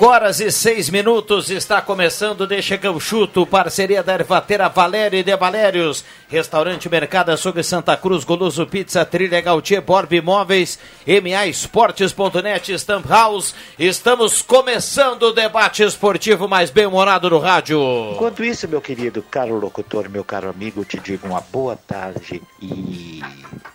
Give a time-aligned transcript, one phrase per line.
[0.00, 5.18] Cinco horas e seis minutos está começando Deixa que eu chuto, parceria da Ervatera Valério
[5.18, 11.48] e de Valérios, Restaurante Mercado Açougue Santa Cruz, Goloso Pizza, Trilha Gautier, Borb Imóveis, MA
[11.48, 13.54] Esportes.net, Stamp House.
[13.78, 17.78] Estamos começando o debate esportivo mais bem-humorado do rádio.
[18.14, 23.20] Enquanto isso, meu querido caro locutor, meu caro amigo, te digo uma boa tarde e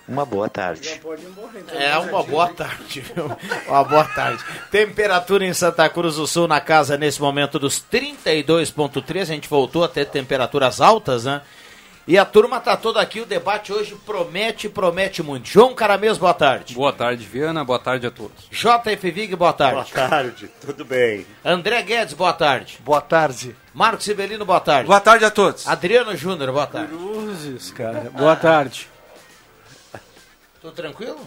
[0.07, 1.01] uma boa tarde.
[1.73, 3.25] É uma boa tarde, viu?
[3.67, 4.43] Uma boa tarde.
[4.69, 9.21] Temperatura em Santa Cruz do Sul na casa nesse momento dos 32.3.
[9.21, 11.41] A gente voltou a ter temperaturas altas, né?
[12.07, 13.19] E a turma tá toda aqui.
[13.19, 15.47] O debate hoje promete, promete muito.
[15.47, 16.75] João Caramês, boa tarde.
[16.75, 17.63] Boa tarde, Viana.
[17.63, 18.47] Boa tarde a todos.
[18.51, 19.91] JF Vig, boa tarde.
[19.91, 21.25] Boa tarde, tudo bem?
[21.43, 22.77] André Guedes, boa tarde.
[22.85, 23.55] Boa tarde.
[23.73, 24.87] Marcos Sibelino, boa tarde.
[24.87, 25.67] Boa tarde a todos.
[25.67, 26.89] Adriano Júnior, boa tarde.
[26.89, 28.11] Cruzes, cara.
[28.11, 28.87] Boa tarde.
[30.65, 31.19] Tudo tranquilo?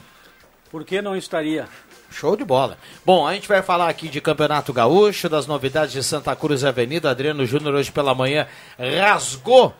[0.69, 1.69] Por que não estaria?
[2.11, 2.77] Show de bola.
[3.07, 7.09] Bom, a gente vai falar aqui de Campeonato Gaúcho, das novidades de Santa Cruz Avenida.
[7.09, 9.73] Adriano Júnior hoje pela manhã rasgou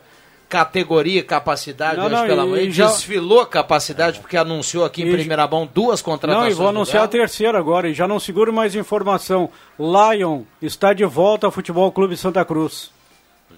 [0.47, 2.71] categoria e capacidade Não, hoje não, pela e manhã.
[2.71, 6.53] já- Desfilou capacidade porque anunciou aqui em E- primeira mão duas Não, contratações.
[6.53, 9.49] e vou anunciar a terceira agora, e já não seguro mais informação.
[9.77, 12.91] Lion está de volta ao Futebol Clube Santa Cruz.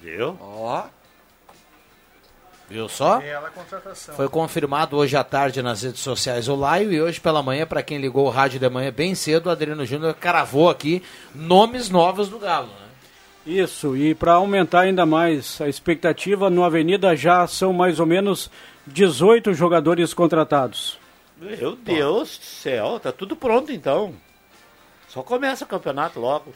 [0.01, 0.35] Viu?
[0.41, 0.83] Ó,
[2.71, 3.19] Viu só?
[3.19, 4.15] bela contratação.
[4.15, 7.83] Foi confirmado hoje à tarde nas redes sociais o Laio e hoje pela manhã, para
[7.83, 11.03] quem ligou o rádio de manhã bem cedo, o Adriano Júnior cravou aqui
[11.35, 12.67] nomes novos do Galo.
[12.67, 12.87] Né?
[13.45, 18.49] Isso, e para aumentar ainda mais a expectativa, no Avenida já são mais ou menos
[18.87, 20.97] 18 jogadores contratados.
[21.37, 24.13] Meu Deus do céu, tá tudo pronto então.
[25.09, 26.53] Só começa o campeonato logo.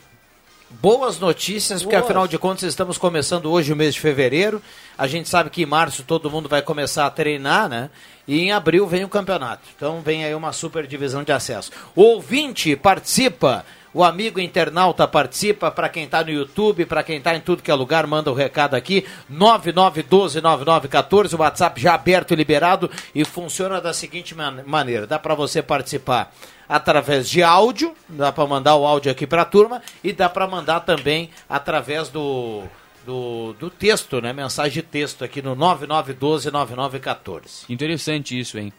[0.70, 2.06] Boas notícias, porque Boas.
[2.06, 4.62] afinal de contas estamos começando hoje o mês de fevereiro.
[4.98, 7.90] A gente sabe que em março todo mundo vai começar a treinar, né?
[8.28, 9.64] E em abril vem o campeonato.
[9.76, 11.72] Então vem aí uma super divisão de acesso.
[11.96, 13.64] O ouvinte participa,
[13.96, 17.72] o amigo internauta participa, para quem está no YouTube, para quem está em tudo que
[17.72, 19.06] é lugar, manda o recado aqui.
[19.32, 25.34] 99129914, o WhatsApp já aberto e liberado e funciona da seguinte man- maneira: dá para
[25.34, 26.34] você participar
[26.68, 30.46] através de áudio, dá para mandar o áudio aqui para a turma e dá para
[30.46, 32.64] mandar também através do,
[33.06, 34.34] do, do texto, né?
[34.34, 37.64] Mensagem de texto aqui no 99129914.
[37.70, 38.74] Interessante isso, hein?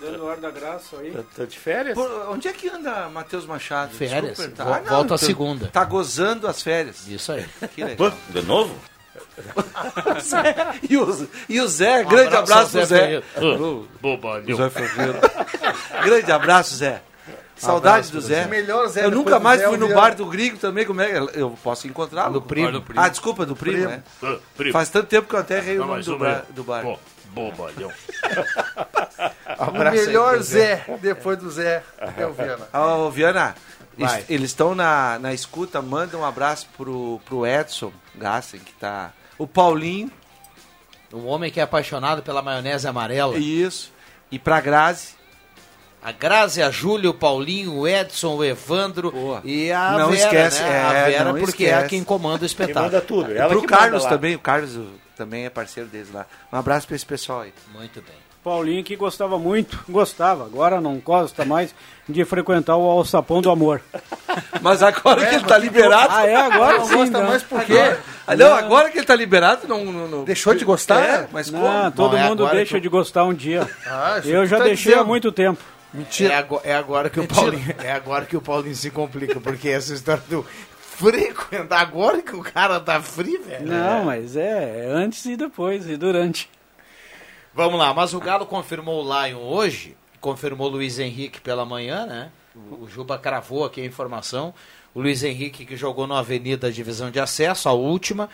[0.00, 1.10] Dando ar da graça aí.
[1.10, 1.94] Tô, tô de férias?
[1.94, 3.92] Por- onde é que anda Matheus Machado?
[3.94, 4.36] Férias.
[4.38, 5.66] Desculpa, Vo- volta a tá- segunda.
[5.68, 7.06] Tá gozando as férias.
[7.08, 7.44] Isso aí.
[7.74, 8.12] Que legal.
[8.30, 8.74] De novo?
[10.88, 13.22] e, o, e o Zé, grande abraço abraço, ao pro Zé Zé.
[14.00, 14.56] Bobalhão.
[14.56, 15.20] Zé Ferreira.
[16.02, 17.02] grande abraço, Zé.
[17.56, 18.46] Saudade do Zé.
[18.46, 20.84] Melhor Zé Eu nunca mais Zé, fui o no bar do Gringo também.
[20.84, 21.26] Como é?
[21.26, 22.34] que- Eu posso encontrá-lo?
[22.34, 22.70] Do primo.
[22.70, 23.00] Do primo.
[23.00, 24.02] Ah, desculpa, do primo, né?
[24.72, 26.44] Faz tanto tempo que eu até errei o nome do bar.
[26.50, 26.84] Do bar.
[27.36, 27.92] Bobalhão.
[29.58, 31.82] O melhor Zé, depois do Zé,
[32.18, 32.68] é o Viana.
[32.74, 33.54] Ô, Viana,
[33.96, 34.20] Vai.
[34.20, 35.80] es- eles estão na, na escuta.
[35.80, 39.12] Manda um abraço pro, pro Edson Gassen, que tá.
[39.38, 40.10] O Paulinho,
[41.12, 43.36] Um homem que é apaixonado pela maionese amarela.
[43.38, 43.92] isso.
[44.30, 45.14] E pra Grazi.
[46.02, 49.40] A Grazi, a Júlia, o Paulinho, o Edson, o Evandro Boa.
[49.44, 50.68] e a Não Vera, esquece, né?
[50.76, 51.88] é, a Vera, não porque é esquece.
[51.88, 52.84] quem comanda o Quem espetáculo.
[52.84, 53.32] manda tudo.
[53.32, 54.10] E Ela pro que Carlos manda lá.
[54.10, 54.34] também.
[54.34, 54.78] O Carlos
[55.16, 56.26] também é parceiro deles lá.
[56.52, 57.52] Um abraço pra esse pessoal aí.
[57.74, 58.14] Muito bem.
[58.44, 61.74] Paulinho que gostava muito, gostava, agora não gosta mais
[62.08, 63.80] de frequentar o alçapão do amor.
[64.62, 66.12] Mas agora que ele tá liberado.
[66.14, 66.36] Ah, é?
[66.36, 66.94] Agora Não sim.
[66.94, 67.24] gosta então.
[67.28, 67.96] mais por quê?
[68.24, 69.84] Ah, não, agora que ele tá liberado, não.
[69.84, 71.00] não, não- Deixou de gostar?
[71.02, 71.64] É, mas como?
[71.64, 73.68] Não, todo Bom, é mundo agora deixa de gostar um dia.
[73.86, 75.08] Ah, Eu já tá deixei há dizendo.
[75.08, 75.60] muito tempo.
[75.92, 76.34] Mentira.
[76.34, 79.68] É, ago- é agora que o Paulinho, é agora que o Paulinho se complica, porque
[79.70, 80.44] essa história do
[80.96, 83.66] frequentar agora que o cara tá free, velho.
[83.66, 86.48] Não, mas é, é antes e depois, e durante.
[87.54, 92.06] Vamos lá, mas o Galo confirmou o Lion hoje, confirmou o Luiz Henrique pela manhã,
[92.06, 92.30] né?
[92.54, 94.54] O, Juba cravou aqui a informação.
[94.94, 98.30] O Luiz Henrique que jogou na Avenida Divisão de Acesso, a última.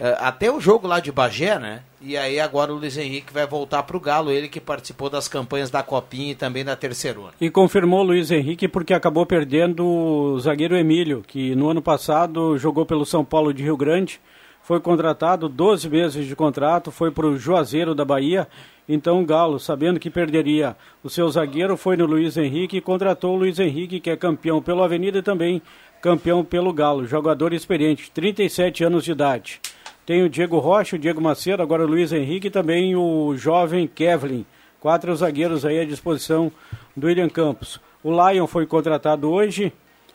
[0.00, 1.82] É, até o jogo lá de Bagé, né?
[2.00, 5.28] E aí agora o Luiz Henrique vai voltar para o Galo, ele que participou das
[5.28, 7.32] campanhas da Copinha e também da Terceirona.
[7.38, 12.56] E confirmou o Luiz Henrique porque acabou perdendo o zagueiro Emílio, que no ano passado
[12.56, 14.18] jogou pelo São Paulo de Rio Grande,
[14.62, 18.48] foi contratado, 12 meses de contrato, foi para o Juazeiro da Bahia.
[18.88, 23.34] Então o Galo, sabendo que perderia o seu zagueiro, foi no Luiz Henrique e contratou
[23.34, 25.60] o Luiz Henrique, que é campeão pelo Avenida e também
[26.00, 29.60] campeão pelo Galo, jogador experiente, 37 anos de idade.
[30.06, 33.86] Tem o Diego Rocha, o Diego Macedo, agora o Luiz Henrique e também o jovem
[33.86, 34.44] Kevlin.
[34.80, 36.50] Quatro zagueiros aí à disposição
[36.96, 37.80] do William Campos.
[38.02, 39.72] O Lion foi contratado hoje,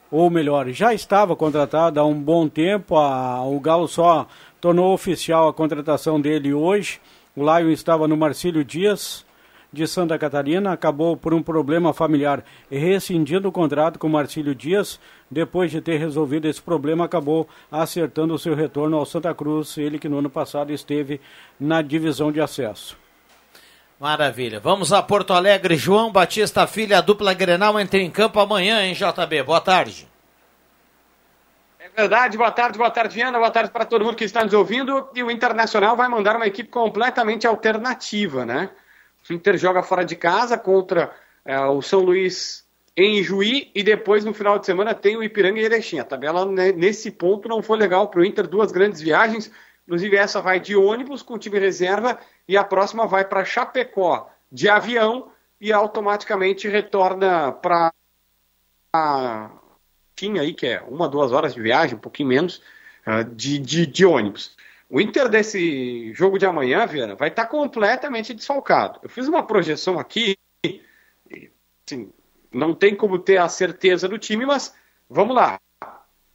[0.10, 2.98] ou melhor, já estava contratado há um bom tempo.
[2.98, 4.28] A, o Galo só
[4.60, 7.00] tornou oficial a contratação dele hoje.
[7.36, 9.25] O Lion estava no Marcílio Dias,
[9.76, 15.00] de Santa Catarina, acabou por um problema familiar rescindindo o contrato com Marcílio Dias.
[15.30, 20.00] Depois de ter resolvido esse problema, acabou acertando o seu retorno ao Santa Cruz, ele
[20.00, 21.20] que no ano passado esteve
[21.60, 22.98] na divisão de acesso.
[24.00, 24.60] Maravilha.
[24.60, 25.76] Vamos a Porto Alegre.
[25.76, 29.44] João Batista Filho, a dupla Grenal entra em campo amanhã, hein, JB?
[29.44, 30.08] Boa tarde.
[31.80, 34.54] É verdade, boa tarde, boa tarde, Viana, boa tarde para todo mundo que está nos
[34.54, 35.10] ouvindo.
[35.16, 38.70] E o Internacional vai mandar uma equipe completamente alternativa, né?
[39.30, 41.14] O Inter joga fora de casa contra
[41.44, 45.60] é, o São Luís em Juí e depois no final de semana tem o Ipiranga
[45.60, 46.00] e Erechim.
[46.00, 49.52] A tabela né, nesse ponto não foi legal para o Inter, duas grandes viagens.
[49.86, 54.70] Inclusive essa vai de ônibus com time reserva e a próxima vai para Chapecó de
[54.70, 57.92] avião e automaticamente retorna para
[60.16, 62.62] tinha aí que é uma duas horas de viagem, um pouquinho menos
[63.06, 64.56] uh, de, de, de ônibus.
[64.96, 68.98] O Inter desse jogo de amanhã, Viana, vai estar completamente desfalcado.
[69.04, 70.38] Eu fiz uma projeção aqui,
[71.86, 72.14] assim,
[72.50, 74.74] não tem como ter a certeza do time, mas
[75.10, 75.60] vamos lá.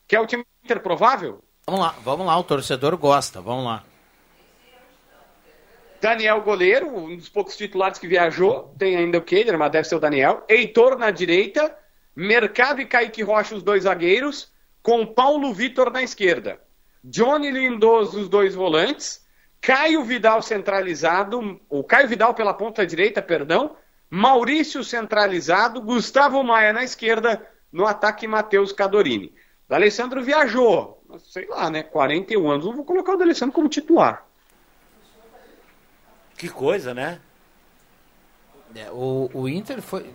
[0.06, 1.42] Quer o time Inter provável?
[1.66, 3.82] Vamos lá, vamos lá, o torcedor gosta, vamos lá.
[5.98, 9.94] Daniel goleiro, um dos poucos titulares que viajou, tem ainda o Keider, mas deve ser
[9.94, 10.44] o Daniel.
[10.46, 11.74] Heitor na direita,
[12.14, 14.52] Mercado e Kaique Rocha, os dois zagueiros,
[14.82, 16.60] com Paulo Vitor na esquerda.
[17.02, 19.26] Johnny Lindoso, os dois volantes,
[19.60, 23.76] Caio Vidal centralizado, o Caio Vidal pela ponta direita, perdão,
[24.08, 29.32] Maurício centralizado, Gustavo Maia na esquerda, no ataque Matheus Cadorini.
[29.68, 34.26] O Alessandro viajou, sei lá, né, 41 anos, não vou colocar o D'Alessandro como titular.
[36.36, 37.20] Que coisa, né?
[38.74, 40.12] É, o, o Inter foi,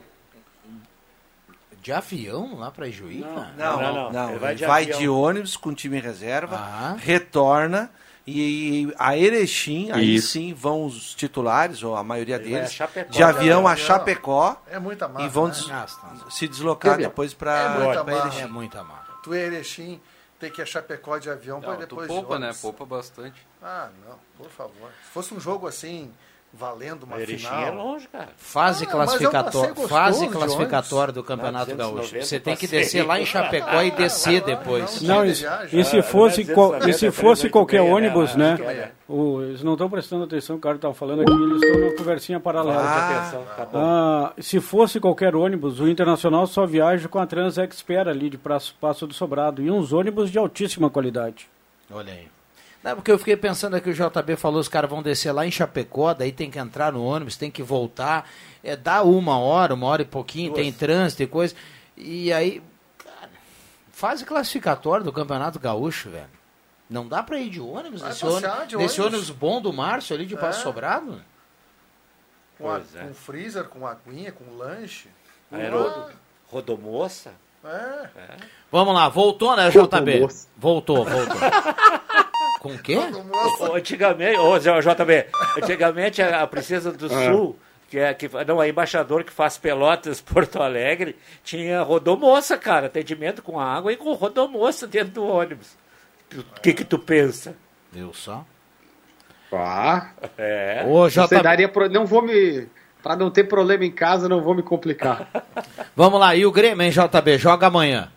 [1.86, 3.20] de avião lá para Juí?
[3.20, 3.94] Não, não, não.
[3.94, 4.30] não, não.
[4.32, 6.96] Ele vai, Ele de, vai de, ônibus com time em reserva, ah.
[6.98, 7.92] retorna
[8.26, 10.30] e a Erechim, aí Isso.
[10.30, 14.60] sim vão os titulares, ou a maioria Ele deles, Chapecó, de avião a Chapecó.
[14.66, 15.54] É muita massa, E vão né?
[15.54, 18.42] des se deslocar depois para é muita Erechim.
[18.42, 19.12] É muita massa.
[19.22, 20.02] Tu é Erechim,
[20.40, 22.52] tem que ir a Chapecó de avião para depois tu poupa, de né?
[22.60, 23.46] Poupa bastante.
[23.62, 24.90] Ah, não, por favor.
[25.06, 26.12] Se fosse um jogo assim
[26.58, 27.64] valendo uma Erechim final.
[27.64, 28.30] é longe, cara.
[28.38, 32.14] Fase Ah, classificatória, é um fase classificatória do Campeonato Não, Gaúcho.
[32.14, 35.02] 290 Você tem que descer lá em Chapecó e descer depois.
[35.02, 35.16] não.
[35.18, 35.80] Não, e, viagem.
[35.80, 36.48] e se Ah, fosse,
[36.88, 38.58] e se fosse qualquer ônibus, né?
[38.62, 38.92] é.
[39.08, 42.40] O, eles não estão prestando atenção, o cara estava falando aqui, eles estão numa conversinha
[42.40, 42.82] paralela.
[42.84, 43.78] Atenção, tá bom.
[43.78, 48.38] Ah, se fosse qualquer ônibus, o Internacional só viaja com a Trans Expert ali de
[48.38, 51.48] Praço, Passo do Sobrado e uns ônibus de altíssima qualidade.
[51.92, 52.28] Olha aí.
[52.86, 55.50] Não, porque eu fiquei pensando aqui, o JB falou, os caras vão descer lá em
[55.50, 58.30] Chapecó, daí tem que entrar no ônibus, tem que voltar.
[58.64, 61.56] É, dá uma hora, uma hora e pouquinho, tem trânsito e coisa.
[61.98, 62.62] E aí,
[63.04, 63.32] cara,
[63.92, 66.30] fase classificatória do Campeonato Gaúcho, velho.
[66.88, 68.02] Não dá pra ir de ônibus?
[68.02, 69.20] Vai Nesse, ônibus, de nesse ônibus.
[69.20, 70.64] ônibus bom do Márcio ali de Passo É.
[70.64, 71.20] Sobrado?
[72.60, 73.02] Com, a, é.
[73.02, 75.10] com freezer, com aguinha, com lanche.
[75.52, 76.12] Aero...
[76.52, 77.34] Rodomoça?
[77.64, 78.38] É.
[78.72, 80.28] Vamos lá, voltou, né, JB?
[80.56, 81.36] Voltou, voltou.
[82.66, 82.98] Com o quê?
[83.76, 85.28] Antigamente, ô, JB,
[85.62, 90.20] antigamente a, a Princesa do Sul, que é que não, a embaixador que faz Pelotas,
[90.26, 95.78] Porto Alegre, tinha rodomoça, cara, atendimento com água e com rodomoça dentro do ônibus.
[96.36, 97.56] O que que tu pensa?
[97.92, 98.44] Viu só?
[99.54, 100.84] Ah, É.
[100.88, 101.88] Ô, você JB, daria pro...
[101.88, 102.68] não vou me
[103.04, 105.30] para não ter problema em casa, não vou me complicar.
[105.96, 107.38] vamos lá, e o Grêmio, hein, JB?
[107.38, 108.12] Joga amanhã.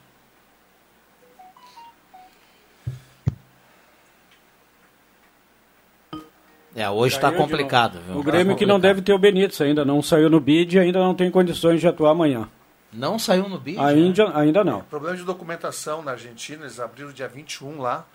[6.78, 8.18] É, hoje está complicado, viu?
[8.18, 10.78] O Tá Grêmio que não deve ter o Benítez ainda, não saiu no bid e
[10.78, 12.48] ainda não tem condições de atuar amanhã.
[12.92, 13.76] Não saiu no bid?
[13.76, 13.84] né?
[13.84, 14.82] Ainda, ainda não.
[14.82, 18.06] problema de documentação na Argentina, eles abriram dia 21 lá.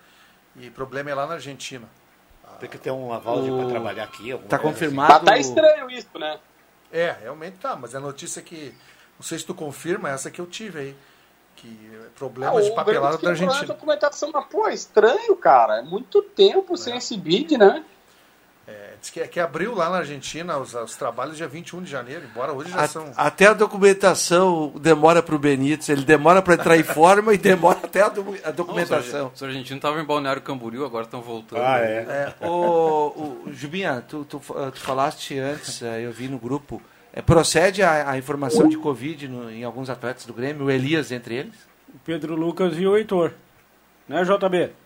[0.56, 1.86] E problema é lá na Argentina.
[2.58, 4.30] Tem que ter um aval de pra trabalhar aqui.
[4.48, 5.12] Tá coisa confirmado.
[5.12, 6.38] Mas tá estranho isso, né?
[6.90, 8.72] É, realmente tá, mas a notícia é que
[9.18, 10.96] Não sei se tu confirma essa que eu tive aí.
[11.56, 11.68] Que
[12.16, 13.66] problemas ah, de papelada da Argentina.
[13.66, 15.80] documentação, mas, pô, é estranho, cara.
[15.80, 16.76] É muito tempo é.
[16.76, 17.84] sem esse bid, né?
[18.66, 22.22] É, diz que, que abriu lá na Argentina os, os trabalhos dia 21 de janeiro,
[22.24, 23.12] embora hoje já a, são.
[23.14, 27.80] Até a documentação demora para o Benítez, ele demora para entrar em forma e demora
[27.84, 29.30] até a, do, a documentação.
[29.34, 31.60] Os argentinos estavam em Balneário Camboriú, agora estão voltando.
[31.60, 32.32] Ah, é.
[32.40, 36.80] é o, o, Jubinha, tu, tu, tu, falaste antes, é, eu vi no grupo,
[37.12, 41.12] é, procede a, a, informação de Covid no, em alguns atletas do Grêmio, o Elias
[41.12, 41.54] entre eles?
[41.94, 43.32] O Pedro Lucas e o Heitor.
[44.08, 44.83] Né, JB?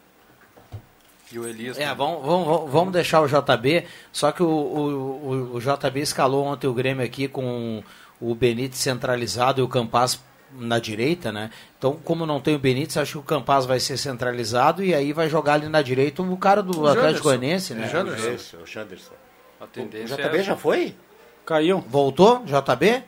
[1.30, 1.78] E o Elias.
[1.78, 3.86] É, vamos, vamos, vamos deixar o JB.
[4.12, 7.82] Só que o, o, o, JB escalou ontem o Grêmio aqui com
[8.20, 10.20] o Benítez centralizado e o Campaz
[10.52, 11.50] na direita, né?
[11.76, 15.12] Então, como não tem o Benítez, acho que o Campaz vai ser centralizado e aí
[15.12, 17.84] vai jogar ali na direita o cara do o Atlético Goianiense, né?
[17.84, 18.56] É, o Janderson.
[18.62, 19.14] O Janderson.
[19.60, 20.42] A tendência o JB é...
[20.42, 20.96] já foi?
[21.44, 21.84] Caiu.
[21.86, 23.02] Voltou, JB?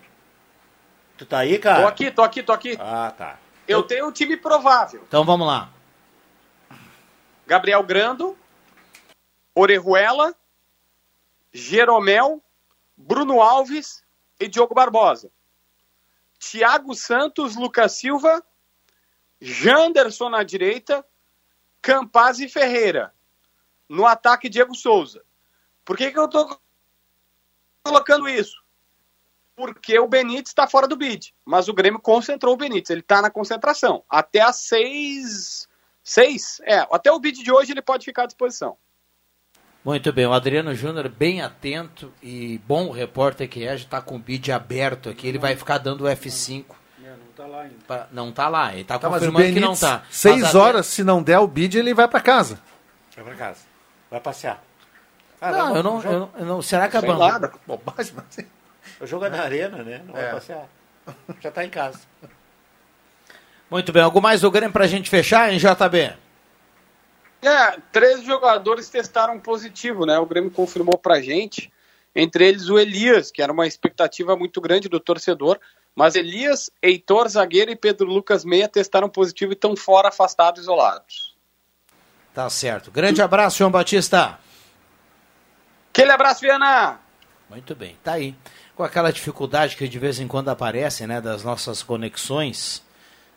[1.17, 1.83] Tu tá aí, cara?
[1.83, 2.77] Tô aqui, tô aqui, tô aqui.
[2.79, 3.39] Ah, tá.
[3.67, 5.03] Eu tenho um time provável.
[5.07, 5.71] Então vamos lá.
[7.51, 8.39] Gabriel Grando,
[9.53, 10.37] Orejuela,
[11.53, 12.41] Jeromel,
[12.97, 14.05] Bruno Alves
[14.39, 15.33] e Diogo Barbosa.
[16.39, 18.41] Thiago Santos, Lucas Silva,
[19.41, 21.05] Janderson na direita,
[21.83, 23.13] Campaz e Ferreira.
[23.89, 25.25] No ataque, Diego Souza.
[25.85, 26.57] Por que, que eu estou
[27.83, 28.63] colocando isso?
[29.57, 31.35] Porque o Benítez está fora do bid.
[31.45, 32.91] Mas o Grêmio concentrou o Benítez.
[32.91, 34.05] Ele está na concentração.
[34.09, 35.69] Até às seis
[36.03, 36.61] Seis?
[36.65, 38.77] É, até o bid de hoje ele pode ficar à disposição.
[39.83, 44.17] Muito bem, o Adriano Júnior bem atento e bom repórter que é, já está com
[44.17, 46.67] o bid aberto aqui, ele vai ficar dando o F5.
[47.03, 48.09] É, não está lá ainda.
[48.13, 50.03] Não está lá, ele está tá, confirmando que não está.
[50.11, 52.61] Seis horas, se não der o bid, ele vai para casa.
[53.17, 53.61] Vai para casa.
[54.11, 54.63] Vai passear.
[55.41, 57.51] Ah, não, eu não, eu, eu não, Será que a banda.
[57.67, 58.47] Bobagem, mas.
[59.01, 60.03] O jogo é na arena, né?
[60.07, 60.25] Não é.
[60.25, 60.69] vai passear.
[61.41, 62.01] Já está em casa.
[63.71, 66.17] Muito bem, algo mais do Grêmio para a gente fechar, em JB?
[67.41, 70.19] É, três jogadores testaram positivo, né?
[70.19, 71.73] O Grêmio confirmou pra gente,
[72.15, 75.59] entre eles o Elias, que era uma expectativa muito grande do torcedor,
[75.95, 81.37] mas Elias, Heitor, zagueiro e Pedro Lucas Meia testaram positivo e estão fora, afastados, isolados.
[82.35, 82.91] Tá certo.
[82.91, 84.39] Grande abraço, João Batista.
[85.93, 87.01] Aquele abraço, Viana.
[87.49, 88.35] Muito bem, tá aí.
[88.77, 92.83] Com aquela dificuldade que de vez em quando aparece, né, das nossas conexões,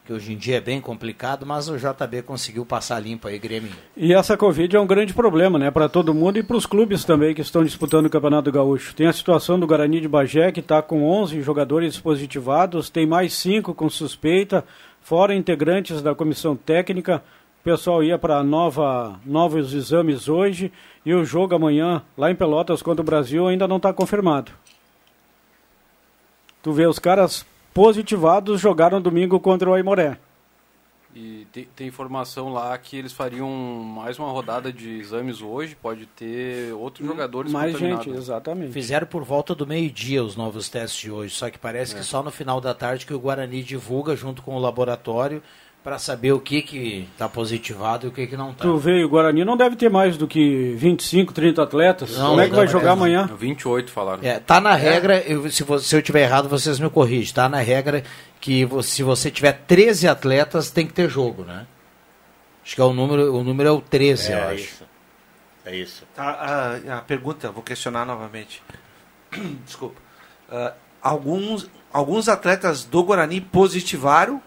[0.06, 3.72] que hoje em dia é bem complicado, mas o JB conseguiu passar limpo aí, Grêmio.
[3.96, 7.06] E essa Covid é um grande problema, né, para todo mundo e para os clubes
[7.06, 8.94] também que estão disputando o Campeonato Gaúcho.
[8.94, 13.34] Tem a situação do Guarani de Bagé, que está com 11 jogadores positivados, tem mais
[13.34, 14.66] 5 com suspeita,
[15.02, 17.24] fora integrantes da comissão técnica.
[17.62, 20.70] O pessoal ia para nova, novos exames hoje
[21.06, 24.52] e o jogo amanhã, lá em Pelotas contra o Brasil, ainda não está confirmado.
[26.62, 30.18] Tu vê, os caras positivados jogaram domingo contra o Aimoré.
[31.16, 36.08] E tem, tem, informação lá que eles fariam mais uma rodada de exames hoje, pode
[36.08, 38.72] ter outros hum, jogadores Mais gente, exatamente.
[38.72, 42.00] Fizeram por volta do meio-dia os novos testes de hoje, só que parece é.
[42.00, 45.44] que só no final da tarde que o Guarani divulga junto com o laboratório
[45.84, 48.64] para saber o que que está positivado e o que que não está.
[48.64, 52.18] Tu veio, o Guarani não deve ter mais do que 25, 30 atletas.
[52.18, 53.30] Não, Como é que vai jogar é, amanhã?
[53.38, 54.24] 28 falaram.
[54.24, 57.34] É, tá na regra, eu, se, você, se eu tiver errado, vocês me corrigem.
[57.34, 58.04] Tá na regra
[58.40, 61.68] que se você tiver 13 atletas, tem que ter jogo, né?
[62.64, 64.64] Acho que é o número, o número é o 13, é, eu acho.
[64.64, 64.84] Isso.
[65.66, 66.04] É isso.
[66.16, 66.24] Tá,
[66.88, 68.64] a, a pergunta, vou questionar novamente.
[69.66, 70.00] Desculpa.
[70.50, 70.72] Uh,
[71.02, 74.42] alguns, alguns atletas do Guarani positivaram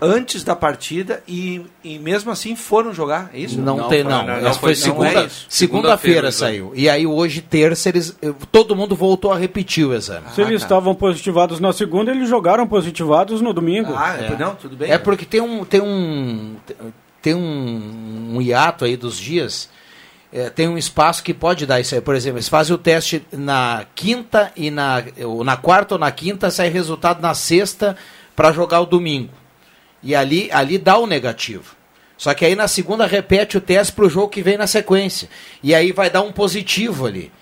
[0.00, 3.60] antes da partida e, e mesmo assim foram jogar, é isso?
[3.60, 4.26] Não, não tem, não.
[4.26, 6.72] não, não foi, segunda, é segunda-feira segunda saiu.
[6.74, 8.16] E aí hoje, terça, eles,
[8.50, 10.26] todo mundo voltou a repetir o exame.
[10.34, 10.66] Se ah, eles tá.
[10.66, 13.92] estavam positivados na segunda, eles jogaram positivados no domingo.
[13.94, 14.36] Ah, é.
[14.36, 14.90] não, tudo bem.
[14.90, 16.56] É porque tem um, tem um,
[17.20, 19.68] tem um, um hiato aí dos dias...
[20.34, 22.00] É, tem um espaço que pode dar isso aí.
[22.00, 25.04] Por exemplo, eles fazem o teste na quinta e na,
[25.44, 27.94] na quarta ou na quinta, sai resultado na sexta
[28.34, 29.28] para jogar o domingo.
[30.02, 31.76] E ali, ali dá o negativo.
[32.16, 35.28] Só que aí na segunda repete o teste para o jogo que vem na sequência.
[35.62, 37.32] E aí vai dar um positivo ali.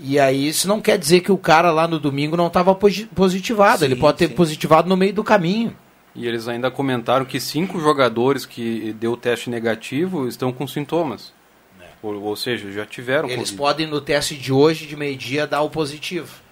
[0.00, 3.80] E aí isso não quer dizer que o cara lá no domingo não estava positivado.
[3.80, 4.34] Sim, Ele pode ter sim.
[4.34, 5.76] positivado no meio do caminho.
[6.14, 11.32] E eles ainda comentaram que cinco jogadores que deu teste negativo estão com sintomas.
[11.80, 11.84] É.
[12.02, 13.28] Ou, ou, seja, já tiveram.
[13.28, 13.56] Eles COVID.
[13.56, 16.43] podem no teste de hoje, de meio-dia, dar o positivo.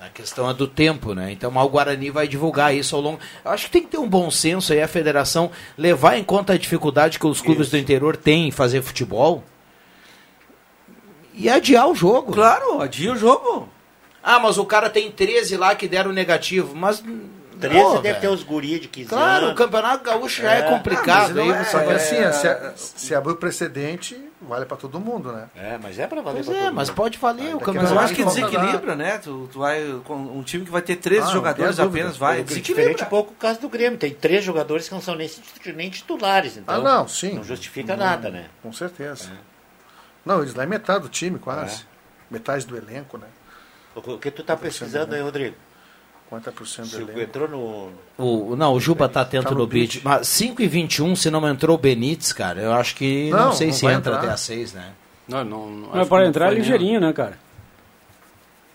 [0.00, 1.32] A questão é do tempo, né?
[1.32, 3.18] Então o Guarani vai divulgar isso ao longo.
[3.44, 6.52] Eu acho que tem que ter um bom senso aí a federação levar em conta
[6.52, 7.76] a dificuldade que os clubes isso.
[7.76, 9.42] do interior têm em fazer futebol
[11.34, 12.32] e adiar o jogo.
[12.32, 13.68] Claro, adia o jogo.
[14.22, 16.76] Ah, mas o cara tem 13 lá que deram negativo.
[16.76, 17.02] Mas.
[17.58, 18.20] 13 Pô, deve velho.
[18.20, 19.58] ter os guri de 15 Claro, o anos.
[19.58, 21.34] Campeonato Gaúcho já é, complicado.
[21.34, 24.98] Mas não aí é, só que assim, se, se abrir o precedente, vale para todo
[25.00, 25.48] mundo, né?
[25.56, 26.96] É, mas é pra valer Pois pra é, todo mas mundo.
[26.96, 27.94] pode valer o a Mas campeonato.
[27.94, 29.18] eu acho que desequilibra, né?
[29.18, 32.40] Tu, tu vai com um time que vai ter 13 Ah, jogadores apenas, vai.
[32.40, 33.04] É diferente Desequilibra.
[33.04, 33.98] um pouco o caso do Grêmio.
[33.98, 35.30] Tem três jogadores que não são nem,
[35.74, 36.56] nem titulares.
[36.56, 37.34] Então Ah, não, sim.
[37.34, 38.46] Não justifica nada, né?
[38.62, 39.30] Com certeza.
[40.24, 41.84] Não, eles lá é metade do time, quase.
[42.30, 43.26] Metade do elenco, né?
[43.94, 45.56] O o que tu tá pesquisando aí, Rodrigo?
[46.30, 47.20] 50% do elenco.
[47.20, 47.90] entrou no.
[48.16, 49.98] O, não, o Juba tá atento Tá no no bid.
[49.98, 50.04] bid.
[50.04, 53.52] Mas 5 e 21, se não entrou o Benítez, cara, eu acho que não, Não,
[53.52, 54.18] sei não se entra entrar.
[54.18, 54.92] até a 6, né?
[55.26, 57.38] Não, não, não, Mas para que entrar não foi nem- ligeirinho, né, cara?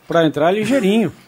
[0.07, 1.11] Para entrar ligeirinho.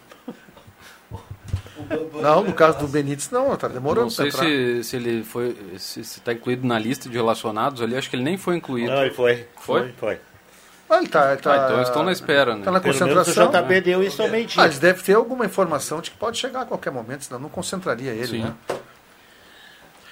[2.22, 4.50] Não, no caso do Benítez, não, tá demorando Não sei pra entrar.
[4.50, 5.56] se, se ele foi.
[5.78, 8.92] Se está incluído na lista de relacionados ali, acho que ele nem foi incluído.
[8.92, 9.46] Não, ele foi.
[9.58, 9.92] Foi?
[9.98, 10.18] Foi.
[10.90, 12.62] Ah, ele tá, ele tá, Ah, então eles estão na espera, né?
[12.64, 13.64] Tá na Pelo menos o concentração.
[13.64, 14.64] JB deu isso ao Ah, meio-dia.
[14.66, 18.12] eles devem ter alguma informação de que pode chegar a qualquer momento, senão não concentraria
[18.12, 18.42] ele, Sim.
[18.44, 18.54] né?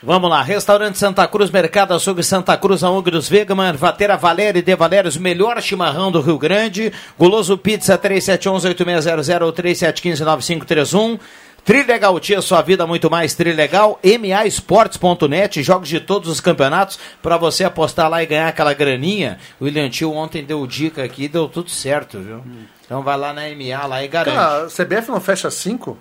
[0.05, 4.61] Vamos lá, Restaurante Santa Cruz, Mercado Açougue Santa Cruz, Aongue dos Vegaman, Vatera Valério e
[4.61, 11.19] De Valérios, melhor chimarrão do Rio Grande, Guloso Pizza 3711-8600 ou 3715-9531,
[11.63, 17.63] Trilegal Tia, sua vida muito mais Trilegal, MAEsportes.net, jogos de todos os campeonatos, para você
[17.63, 19.39] apostar lá e ganhar aquela graninha.
[19.59, 22.43] O William Tio ontem deu dica aqui, deu tudo certo, viu?
[22.85, 24.35] Então vai lá na MA lá e garante.
[24.35, 25.97] Cara, a CBF não fecha 5?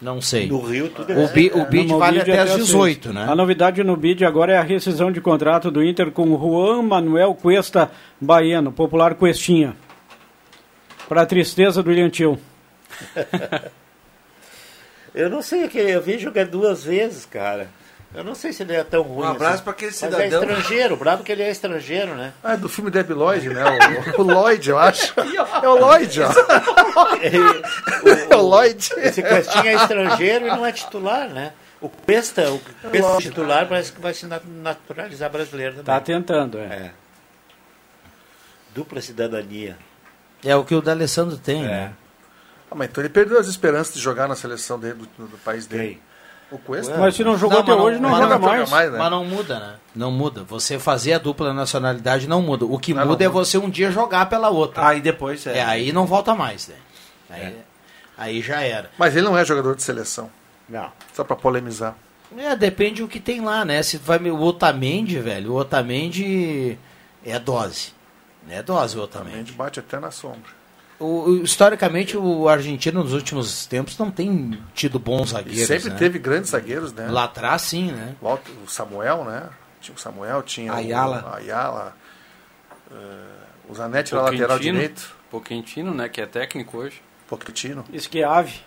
[0.00, 0.46] Não sei.
[0.46, 2.66] No Rio, tudo O, bi, o bid No vale bid até às seis.
[2.66, 3.26] 18, né?
[3.28, 7.34] A novidade no bid agora é a rescisão de contrato do Inter com Juan Manuel
[7.34, 9.74] Cuesta Baiano, popular Cuestinha.
[11.08, 12.38] Para a tristeza do William Tio.
[15.16, 17.68] Eu não sei, que eu vi jogar duas vezes, cara.
[18.14, 19.26] Eu não sei se ele é tão ruim.
[19.26, 19.62] Um abraço assim.
[19.64, 20.28] pra aquele Mas é cidadão.
[20.50, 22.32] estrangeiro, bravo que ele é estrangeiro, né?
[22.44, 23.62] Ah, é do filme Debbie Lloyd, né?
[24.16, 25.12] O, o Lloyd, eu acho.
[25.62, 26.28] É o Lloyd, ó.
[28.30, 28.90] É o Lloyd.
[28.98, 31.52] Esse Questinha é estrangeiro e não é titular, né?
[31.80, 32.58] O Pesta, o
[32.90, 35.84] Pesta titular parece que vai se nat- naturalizar brasileiro também.
[35.86, 36.62] Tá tentando, é.
[36.64, 36.90] É.
[38.74, 39.76] Dupla cidadania.
[40.44, 41.92] É o que o D'Alessandro tem, né?
[42.70, 45.66] Ah, mas então ele perdeu as esperanças de jogar na seleção dele, do, do país
[45.66, 46.00] dele.
[46.50, 46.96] O Cuesta?
[46.96, 48.70] Mas se não jogou até mas hoje, não mas joga mais.
[48.70, 48.98] mais, né?
[48.98, 49.74] Mas não muda, né?
[49.94, 50.44] Não muda.
[50.44, 52.64] Você fazer a dupla nacionalidade não muda.
[52.64, 54.86] O que Não, muda não é você um dia jogar pela outra.
[54.86, 55.58] Aí depois é.
[55.58, 56.76] é, aí não volta mais, né?
[57.28, 57.56] Aí,
[58.16, 58.90] aí já era.
[58.96, 60.30] Mas ele não é jogador de seleção.
[60.68, 60.90] Não.
[61.12, 61.96] Só pra polemizar.
[62.36, 63.82] É, depende do que tem lá, né?
[63.82, 66.78] Se vai o Otamendi, velho, o Otamendi
[67.24, 67.92] é dose.
[68.48, 69.36] É dose o A Otamendi.
[69.38, 70.50] gente bate até na sombra.
[70.98, 75.66] O, historicamente, o argentino nos últimos tempos não tem tido bons E zagueiros.
[75.66, 75.96] sempre né?
[75.96, 77.06] teve grandes zagueiros, né?
[77.10, 78.14] Lá atrás, sim, né?
[78.22, 79.48] Walter- O Samuel, né?
[79.80, 81.30] Tinha o Samuel, tinha Ayala.
[81.32, 81.96] o Ayala.
[82.90, 82.94] eh,
[83.68, 84.72] o Zanetti na lateral Poquentino.
[84.78, 85.16] direito.
[85.30, 86.08] Poquentino, né?
[86.08, 87.02] Que é técnico hoje.
[87.28, 87.84] Pochettino.
[87.92, 88.60] Esquiave.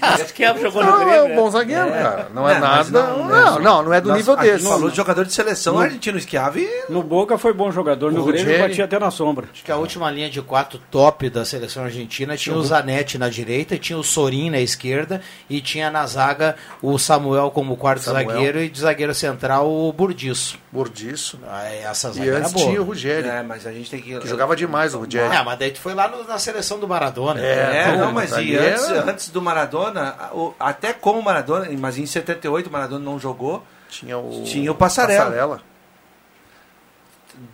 [0.00, 1.34] Mas que jogou no Não, é Grêmio, um né?
[1.34, 2.28] bom zagueiro, cara.
[2.34, 2.90] Não é, É, nada.
[2.90, 3.60] não, Não, né?
[3.64, 4.64] não, não, é do Nós- nível desse.
[4.66, 6.68] falou de jogador de seleção argentino Schiavi.
[6.88, 8.62] No Boca foi bom jogador, no O Grêmio Ruggeri.
[8.68, 9.46] batia até na sombra.
[9.52, 13.28] Acho que a última linha de quatro top da seleção argentina tinha o Zanetti na
[13.28, 18.28] direita, tinha o Sorin na esquerda e tinha na zaga o Samuel como quarto Samuel.
[18.28, 20.58] zagueiro e de zagueiro central o Burdiço.
[20.70, 21.38] Bordiço.
[21.48, 22.66] Ah, Essa E zaga era antes boa.
[22.66, 24.18] tinha o Ruggeri, É, mas a gente tem que.
[24.18, 25.34] que jogava demais o Ruggeri.
[25.34, 27.40] Ah, mas daí tu foi lá no- na seleção do Maradona.
[27.40, 31.22] É, É, Bom, não, mas e ali antes, era- antes do Maradona, o- até como
[31.22, 33.62] Maradona, mas em 78 o Maradona não jogou.
[33.88, 35.62] Tinha o, Tinha o Passarella.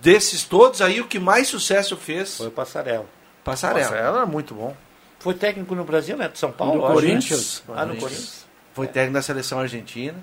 [0.03, 3.07] Desses todos aí, o que mais sucesso fez, Foi o Passarela.
[3.43, 3.81] Passarela.
[3.89, 4.77] Passarella era muito bom.
[5.19, 6.29] Foi técnico no Brasil, né?
[6.29, 6.81] Do São Paulo.
[6.81, 6.95] Do acho.
[6.95, 7.63] Corinthians.
[7.69, 8.47] Ah, no Corinthians.
[8.75, 10.19] Foi técnico da seleção argentina.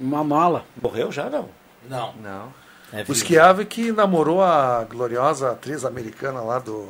[0.00, 0.64] Uma mala.
[0.80, 1.48] Morreu já, não.
[1.88, 2.12] Não.
[2.14, 2.54] Não.
[2.92, 3.14] É O.
[3.14, 6.88] Schiave que namorou a gloriosa atriz americana lá do.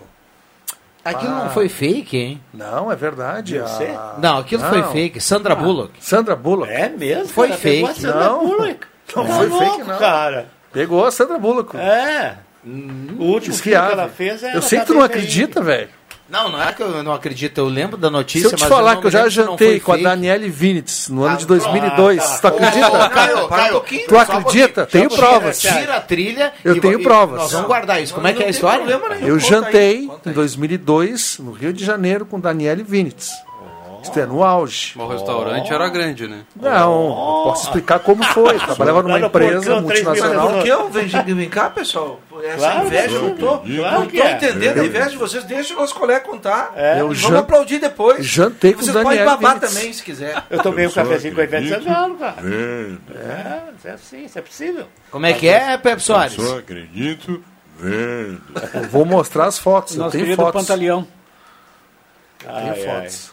[1.04, 1.44] Aquilo Ah.
[1.44, 2.40] não foi fake, hein?
[2.54, 3.54] Não, é verdade.
[3.54, 3.98] Deve a- ser.
[4.18, 5.20] Não, aquilo foi fake.
[5.20, 5.92] Sandra Bullock.
[5.98, 6.70] Sandra Bullock.
[6.72, 7.28] É mesmo?
[7.28, 7.60] Foi cara?
[7.60, 7.98] Pegou fake.
[8.06, 8.46] a Sandra Não.
[8.46, 8.86] Bullock.
[9.16, 9.98] Não Tá foi louco, fake, não.
[9.98, 10.46] cara.
[10.72, 11.76] Pegou a Sandra Bullock.
[11.76, 12.34] É.
[12.64, 15.88] O último filme que ela fez é Eu sei que tu não acredita, velho.
[16.32, 17.58] Não, não é que eu não acredito.
[17.58, 19.50] Eu lembro da Se notícia, eu te mas falar não que eu já se não
[19.52, 20.04] jantei com a fake.
[20.08, 22.38] Daniele Vinitz no ano Ah, de 2002, tá.
[22.38, 22.88] tu acredita?
[22.88, 24.86] Ô, Caio, Caio, Tu acredita?
[24.86, 25.60] Tenho Tira- provas.
[25.60, 26.52] Tira a trilha.
[26.64, 27.38] Eu e- tenho e- provas.
[27.42, 28.14] Nós vamos guardar isso.
[28.14, 28.78] Como é que é a Não história?
[28.86, 29.26] problema nenhum.
[29.28, 30.34] Eu Conta aí, jantei conta em aí.
[30.34, 33.30] 2002 no Rio de Janeiro com Daniele Vinitz.
[34.16, 34.92] É, no auge.
[34.96, 36.42] Mas o restaurante era grande, né?
[36.56, 38.58] Não, eu posso explicar como foi.
[38.60, 40.48] Trabalhava numa empresa multinacional.
[40.50, 42.20] Por que eu vem, vem cá, pessoal?
[42.44, 44.32] Essa Claro, inveja, eu não tô, Claro não que tô é.
[44.32, 45.44] entendendo a inveja de vocês.
[45.44, 46.72] Deixa o nosso colega contar.
[46.74, 46.96] É.
[46.96, 48.24] E Eu vamos jan- aplaudir depois.
[48.26, 49.74] jantei com Vocês o Daniel podem babar Vinitz.
[49.74, 50.42] também, se quiser.
[50.50, 51.68] Eu tomei um só cafezinho com a Ivete.
[51.68, 52.36] Sangalo, cara.
[52.42, 52.92] É,
[53.84, 54.86] É, é assim, isso é possível.
[55.10, 56.34] Como é que é, Pepe Soares?
[56.34, 57.42] só acredito
[57.82, 59.94] Eu vou mostrar as fotos.
[59.94, 60.60] Eu Nosso tenho querido fotos.
[60.62, 61.06] Pantaleão.
[62.38, 62.80] Tenho Ai, ai.
[63.02, 63.31] fotos.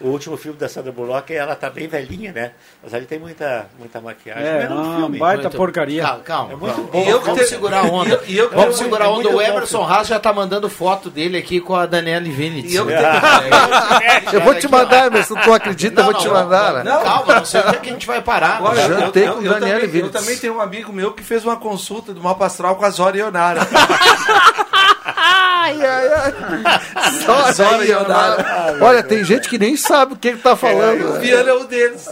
[0.00, 2.52] O último filme da Sandra Bullock, ela tá bem velhinha, né?
[2.82, 4.42] Mas ali tem muita, muita maquiagem.
[4.46, 5.18] É, Mas um filme.
[5.18, 6.02] baita Muito- porcaria.
[6.02, 6.52] Calma, calma.
[6.52, 7.02] É muito bom.
[7.04, 8.08] E eu que Vamos te- segurar a onda.
[8.08, 9.28] E eu, e eu, Vamos É segurar a onda.
[9.28, 9.82] O Emerson.
[9.84, 12.72] Haas já tá mandando foto dele aqui com a Daniela Vinitz.
[12.72, 12.86] E eu-
[14.32, 15.34] Eu vou te mandar, Emerson.
[15.34, 16.00] Tu acredita?
[16.00, 16.72] Eu vou te mandar.
[16.74, 16.82] né?
[16.84, 17.02] não.
[17.02, 18.60] Calma, não sei onde é que a gente vai parar.
[18.62, 21.56] Eu, Jantei com eu Daniele também, eu também tenho um amigo meu que fez uma
[21.56, 23.60] consulta do mapa astral com a Zora Ionara.
[25.62, 26.80] Ai, ai, ai.
[27.26, 28.42] Só Zora aí, Ionara.
[28.42, 28.84] Ionara.
[28.84, 31.12] Olha, tem gente que nem sabe o que ele tá o falando.
[31.14, 31.18] né?
[31.20, 32.08] Viana é um deles.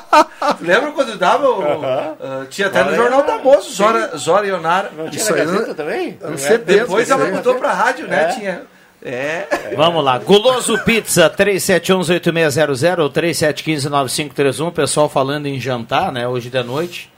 [0.60, 1.48] Lembra quando dava?
[1.48, 3.38] o- ah, tinha até no Zora Jornal da.
[3.38, 4.90] Moço, Zora, Zora Ionara.
[4.96, 5.74] Não tinha Isso na aí, Gazeta né?
[5.74, 6.18] também?
[6.22, 6.50] Anos Não é?
[6.52, 6.64] 70.
[6.80, 8.22] Depois ela mudou pra rádio, né?
[8.22, 8.26] É?
[8.28, 8.62] Tinha.
[9.04, 9.74] É.
[9.76, 17.11] Vamos lá, Guloso Pizza 3711-8600 ou 3715-9531, pessoal falando em jantar, né, hoje de noite.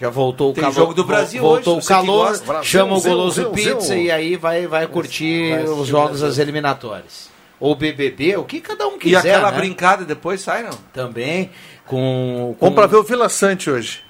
[0.00, 0.74] Já voltou o Tem calor.
[0.74, 2.46] jogo do Brasil Voltou hoje, o calor, gosta.
[2.46, 7.28] Brasil, chama o Zil, Pizza e aí vai, vai curtir vai os jogos das eliminatórias.
[7.60, 9.58] Ou BBB, o que cada um E quiser, aquela né?
[9.58, 10.70] brincada depois sai, não?
[10.94, 11.50] Também,
[11.86, 12.56] com...
[12.58, 14.02] com Vamos pra ver o Vila Sante hoje.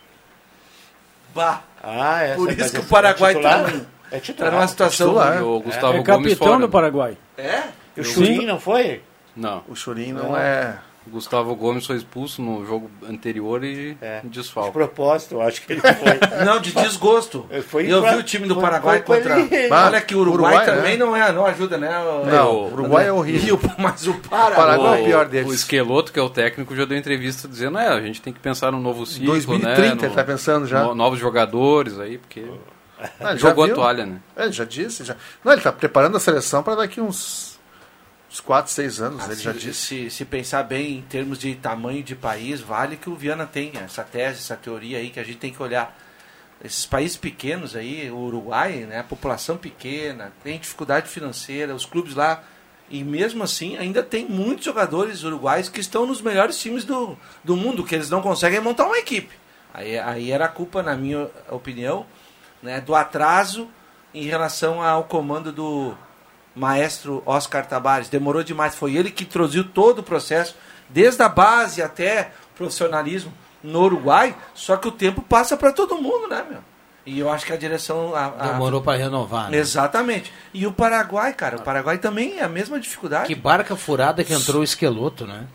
[1.35, 1.63] Bah.
[1.83, 3.65] Ah, essa, Por isso que o Paraguai é titular?
[3.73, 3.81] tá-
[4.13, 4.53] É Tá titular.
[4.53, 5.07] numa situação.
[5.09, 5.43] titular.
[5.43, 6.61] O Gustavo É Gomes capitão fora.
[6.61, 7.17] do Paraguai.
[7.39, 7.63] É?
[7.97, 9.03] E o Churinho não foi?
[9.35, 9.63] Não.
[9.69, 10.79] O Churinho não é.
[11.07, 14.21] O Gustavo Gomes foi expulso no jogo anterior e É.
[14.23, 14.71] De desfalque.
[14.73, 15.91] propósito, eu acho que ele foi.
[16.45, 17.47] Não, de desgosto.
[17.69, 19.35] Foi eu pra- vi o time do foi- Paraguai foi contra.
[19.47, 19.73] pra ele.
[19.73, 21.05] Olha que o Uruguai, Uruguai, também né?
[21.05, 21.99] não, é, não ajuda, né?
[21.99, 23.57] o- Não, o- o Uruguai é horrível.
[23.57, 24.55] o- mas o Paraguai.
[24.57, 25.53] Paraguai é o pior O deles.
[25.55, 28.71] Esqueloto, que é o técnico, já deu entrevista dizendo, é, a gente tem que pensar
[28.71, 29.87] no novo ciclo, 2030 né?
[30.03, 30.83] ele no- tá pensando já.
[30.85, 32.45] no- novos jogadores aí, porque
[33.19, 34.19] Ah, ele já jogou a toalha, né?
[34.37, 35.03] É, ele já disse.
[35.03, 35.17] Já...
[35.43, 37.50] Não, ele tá preparando a seleção para daqui uns,
[38.31, 39.25] uns 4, 6 anos.
[39.25, 39.87] ele já se, disse.
[39.87, 43.81] se, se pensar bem em termos de tamanho de país, vale que o Viana tenha
[43.81, 45.97] essa tese, essa teoria aí que a gente tem que olhar.
[46.63, 52.15] Esses países pequenos aí, o Uruguai, né, a população pequena, tem dificuldade financeira, os clubes
[52.15, 52.45] lá,
[52.91, 57.57] e mesmo assim ainda tem muitos jogadores uruguais que estão nos melhores times do, do
[57.57, 59.35] mundo, que eles não conseguem montar uma equipe.
[59.73, 62.05] Aí, aí era a culpa, na minha opinião,
[62.63, 63.69] né, do atraso
[64.13, 65.97] em relação ao comando do
[66.55, 68.09] maestro Oscar Tabares.
[68.09, 68.75] Demorou demais.
[68.75, 70.57] Foi ele que introduziu todo o processo,
[70.89, 73.33] desde a base até o profissionalismo
[73.63, 74.35] no Uruguai.
[74.55, 76.61] Só que o tempo passa para todo mundo, né, meu?
[77.07, 78.15] E eu acho que a direção.
[78.15, 79.57] A, a- Demorou pra renovar, né?
[79.57, 80.33] Exatamente.
[80.53, 83.27] E o Paraguai, cara, o Paraguai também é a mesma dificuldade.
[83.27, 85.47] Que barca furada que entrou o esqueloto, né?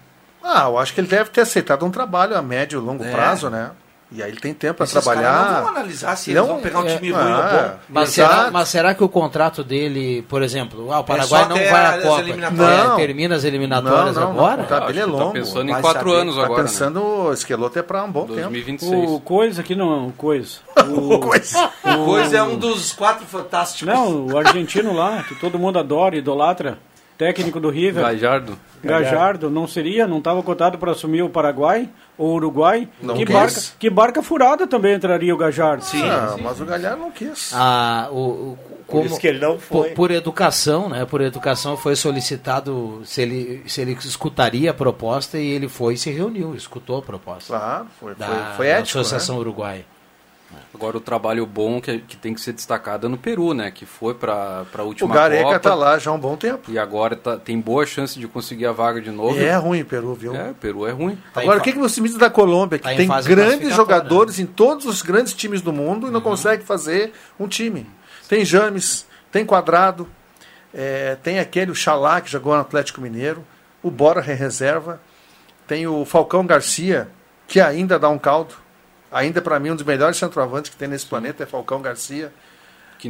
[0.44, 3.12] Ah, eu acho que ele deve ter aceitado um trabalho a médio e longo É.
[3.12, 3.72] prazo, né?
[4.12, 5.52] E aí ele tem tempo para trabalhar.
[5.52, 7.80] Não vão analisar se Não, eles vão pegar um é, time ruim ou ah, bom.
[7.90, 11.56] Mas será, mas será que o contrato dele, por exemplo, ah, o Paraguai só não
[11.56, 12.80] vai à as Copa, eliminatórias.
[12.80, 12.96] é, Não.
[12.98, 14.54] termina as eliminatórias Não, não, não, agora?
[14.54, 15.34] o contrato Acho dele é tá longo.
[15.34, 16.22] pensando em quatro saber.
[16.22, 18.28] anos Tá agora, pensando, o esqueloto é para um bom né?
[18.28, 18.42] tempo.
[18.52, 19.10] 2026.
[19.12, 20.60] O coisa aqui não, coisa.
[20.88, 21.70] O, Coisa.
[21.84, 23.92] O Coisa é um dos quatro fantásticos.
[23.92, 26.78] não, o argentino lá, que todo mundo adora, idolatra,
[27.18, 28.58] técnico do River, Gajardo.
[28.84, 32.88] Gajardo, não seria, não estava cotado para assumir o Paraguai ou o Uruguai?
[33.02, 33.34] Não que quis.
[33.36, 35.84] barca, que barca furada também entraria o Gajardo.
[35.84, 36.04] Sim.
[36.04, 37.52] Ah, mas o Galhardo não quis.
[37.56, 39.90] Ah, o, o- como, isso que ele não foi.
[39.90, 41.04] Por, por educação, né?
[41.06, 45.98] Por educação foi solicitado se ele, se ele escutaria a proposta e ele foi e
[45.98, 47.58] se reuniu, escutou a proposta.
[47.58, 49.00] Claro, foi, Da, foi, foi da ético.
[49.00, 49.42] Associação né?
[49.42, 49.86] Uruguai.
[50.74, 53.72] Agora o trabalho bom que, que tem que ser destacado é no Peru, né?
[53.72, 55.60] Que foi para a O última Gareca Copa.
[55.60, 56.70] tá lá já há um bom tempo.
[56.72, 59.40] E agora tá- tem boa chance de conseguir a vaga de novo.
[59.40, 60.36] É ruim o Peru, viu?
[60.36, 61.18] É, o Peru é ruim.
[61.34, 62.78] Tá Agora, o que, que você me diz da Colômbia?
[62.80, 66.22] Que Tá em tem grandes jogadores em todos os grandes times do mundo e não
[66.22, 67.88] consegue fazer um time.
[68.28, 70.08] Tem James, tem Quadrado,
[70.74, 73.44] é, tem aquele, o Xalá, que jogou no Atlético Mineiro,
[73.82, 75.00] o Bora em reserva,
[75.68, 77.08] tem o Falcão Garcia,
[77.48, 78.56] que ainda dá um caldo.
[79.12, 82.32] Ainda, para mim, um dos melhores centroavantes que tem nesse planeta é Falcão Garcia.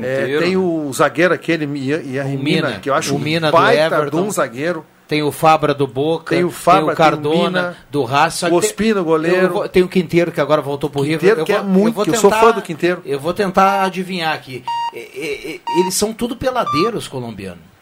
[0.02, 4.16] É, tem o zagueiro aquele, Mina, que eu acho O Mina um do baita de
[4.16, 4.86] um zagueiro.
[5.08, 8.08] Tem o Fabra do Boca, Tem o Fabra, tem o tem o Cardona Mina, do
[8.32, 9.62] só o Ospina, goleiro.
[9.64, 11.20] eu tem o Quinteiro que agora voltou pro River.
[11.20, 13.04] Quinteiro, que é muito, que eu sou fã do Quinteiro.
[13.06, 14.64] Eu vou tentar adivinhar aqui.
[14.92, 17.75] Eles são tudo peladeiros colombianos.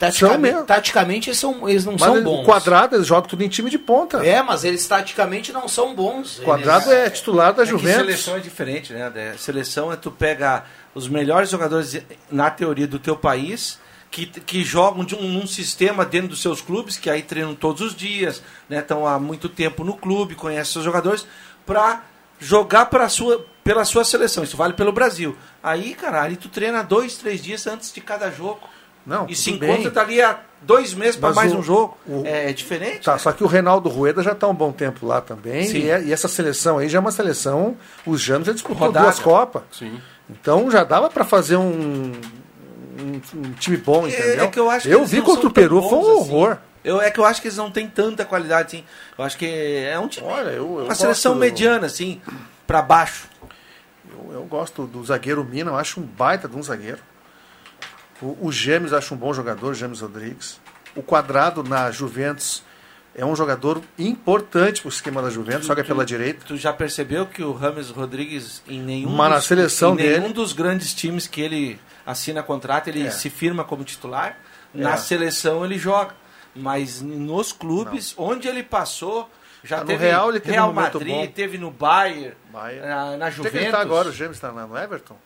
[0.00, 2.40] Taticamente, taticamente eles, são, eles não Mas são bons.
[2.40, 4.24] o quadrado, eles jogam tudo em time de ponta.
[4.26, 6.38] É, mas eles taticamente não são bons.
[6.38, 8.00] O quadrado Eles- é titular da É que Juventus.
[8.00, 9.10] seleção é diferente, né?
[9.10, 9.34] Né?
[9.38, 13.78] Seleção é tu pega os melhores jogadores na teoria do teu país
[14.10, 17.82] que, que jogam de um, num sistema dentro dos seus clubes, que aí treinam todos
[17.82, 18.78] os dias, né?
[18.78, 21.26] Estão há muito tempo no clube, conhecem seus jogadores,
[21.66, 22.02] para
[22.38, 24.42] jogar pra sua, pela sua seleção.
[24.44, 25.36] Isso vale pelo Brasil.
[25.62, 28.60] Aí, cara, aí tu treina dois, três dias antes de cada jogo.
[29.10, 31.98] Não, e se encontra tá ali há dois meses para mais o- um jogo.
[32.06, 33.00] o- é, é diferente.
[33.04, 35.64] Tá, só que o Reinaldo Rueda já está um bom tempo lá também.
[35.66, 35.78] Sim.
[35.78, 37.76] E, é- e essa seleção aí já é uma seleção.
[38.06, 39.06] Os Janos já disputou Rodada.
[39.06, 39.62] duas Copas.
[39.72, 40.00] Sim.
[40.30, 42.12] Então já dava para fazer um,
[42.98, 44.42] um, um time bom, entendeu?
[44.42, 46.10] É, é que eu acho eu vi contra o Peru, foi um assim.
[46.12, 46.56] horror.
[46.84, 48.84] Eu, é que eu acho que eles não têm tanta qualidade, assim.
[49.18, 50.26] Eu acho que é um time.
[50.26, 52.20] Olha, eu, eu uma seleção mediana, assim,
[52.66, 53.28] pra baixo.
[54.10, 56.98] Eu, eu gosto do zagueiro Mina, eu acho um baita de um zagueiro.
[58.20, 60.60] O, o Gêmeos acho um bom jogador, Gêmeos Rodrigues.
[60.94, 62.62] O Quadrado na Juventus
[63.14, 66.44] é um jogador importante para o esquema da Juventus, joga pela direita.
[66.46, 70.20] Tu já percebeu que o Rames Rodrigues, em nenhum, Mas na dos, seleção em nenhum
[70.22, 73.10] dele- dos grandes times que ele assina contrato, ele É.
[73.10, 74.36] se firma como titular.
[74.74, 74.96] Na É.
[74.96, 76.14] seleção ele joga.
[76.54, 79.30] Mas nos clubes, onde ele passou,
[79.62, 81.26] já Ah, no teve Real ele teve Real um Madrid, bom.
[81.28, 82.86] teve no Bayern, Bayern.
[82.88, 83.52] na, na é Juventus.
[83.58, 84.08] que ele tá agora?
[84.08, 85.16] O Gêmeos está no Everton?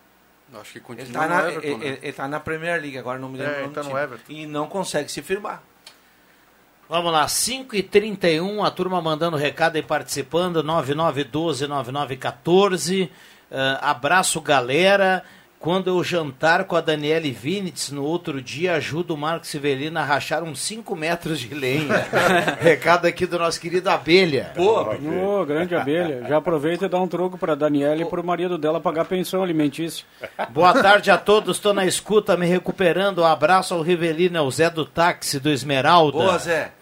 [0.61, 1.87] Acho que Ele continua tá, no na, Everton, ele, né?
[1.87, 3.83] ele- ele tá na Premier League, agora não me lembro É, o ele nome tá
[3.83, 4.01] no time.
[4.01, 4.33] Everton.
[4.33, 5.63] E não consegue se firmar.
[6.89, 13.11] Vamos lá, 5h31, a turma mandando recado e participando, 9912-9914.
[13.51, 15.25] Ah, abraço, galera.
[15.65, 20.05] Quando eu jantar com a Daniele Vinitz no outro dia, ajudo o Marcos Sivelino a
[20.05, 22.07] rachar uns 5 metros de lenha.
[22.61, 24.53] recado aqui do nosso querido Abelha.
[24.55, 26.29] Boa, Ô, grande abelha.
[26.29, 30.05] Já aproveita e dá um troco pra Daniela e pro marido dela pagar pensão alimentícia.
[30.51, 33.23] Boa tarde a todos, estou na escuta, me recuperando.
[33.23, 36.19] Um abraço ao Rivelino, ao Zé do Táxi, do Esmeralda.
[36.19, 36.73] boa Zé.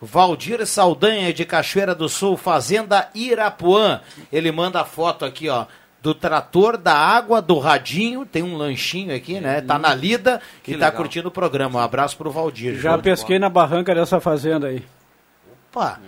[0.00, 4.00] Valdir Saldanha de Cachoeira do Sul, Fazenda Irapuã.
[4.32, 5.66] Ele manda a foto aqui, ó,
[6.02, 8.24] do trator, da água, do radinho.
[8.24, 9.60] Tem um lanchinho aqui, né?
[9.60, 10.92] Tá na lida e tá legal.
[10.92, 11.78] curtindo o programa.
[11.78, 12.76] Um abraço pro Valdir.
[12.76, 14.84] Já pesquei na barranca dessa fazenda aí.
[15.70, 16.00] Opa.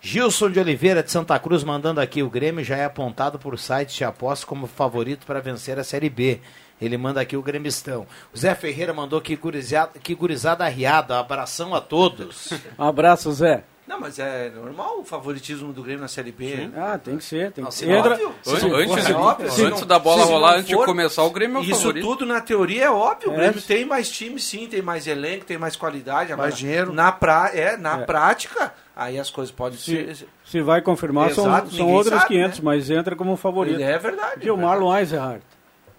[0.00, 2.22] Gilson de Oliveira de Santa Cruz mandando aqui.
[2.22, 6.08] O Grêmio já é apontado por sites de aposta como favorito para vencer a Série
[6.08, 6.40] B.
[6.80, 8.06] Ele manda aqui o gremistão.
[8.32, 11.18] O Zé Ferreira mandou que gurizada, que gurizada arriada.
[11.18, 12.52] Abração a todos.
[12.78, 13.64] Um abraço, Zé.
[13.88, 16.68] Não, mas é normal o favoritismo do Grêmio na Série B.
[16.76, 17.50] Ah, tem que ser.
[17.52, 17.90] Tem que se ser.
[17.90, 18.28] Entra, óbvio.
[18.28, 21.60] Antes, fosse óbvio, antes não- da bola se rolar, antes de começar, o Grêmio é
[21.60, 22.06] o Isso favorito.
[22.06, 23.30] tudo na teoria é óbvio.
[23.30, 23.36] O É.
[23.38, 26.32] Grêmio tem mais time, sim, tem mais elenco, tem mais qualidade.
[26.32, 26.92] Agora, Mais dinheiro.
[26.92, 28.04] Na, pra, é, na É.
[28.04, 30.28] prática, aí as coisas podem se, ser.
[30.44, 32.64] se vai confirmar, são, Exato, são ninguém outros sabe, 500, né?
[32.66, 33.80] mas entra como favorito.
[33.80, 34.34] É verdade.
[34.36, 35.42] Aqui o Marlon Eisenhardt.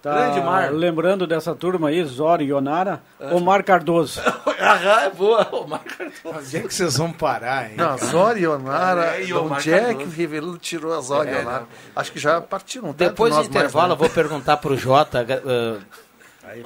[0.02, 0.78] Tá Grande Marlon.
[0.78, 4.18] lembrando dessa turma aí, Zori Ionara, Omar Cardoso.
[4.58, 5.46] Aham, é boa.
[5.52, 5.84] O Marco
[6.24, 7.76] Onde é que vocês vão parar, hein?
[7.76, 7.98] Não,
[8.46, 9.16] Onara.
[9.16, 10.06] É, e de o Omar onde é que Cardoso.
[10.06, 11.60] o Rivelino tirou a Zori É, Onara?
[11.60, 11.66] não.
[11.94, 12.88] Acho que já partiram.
[12.90, 13.92] um Depois do mais, intervalo, né?
[13.94, 15.82] eu vou perguntar pro Jota, uh,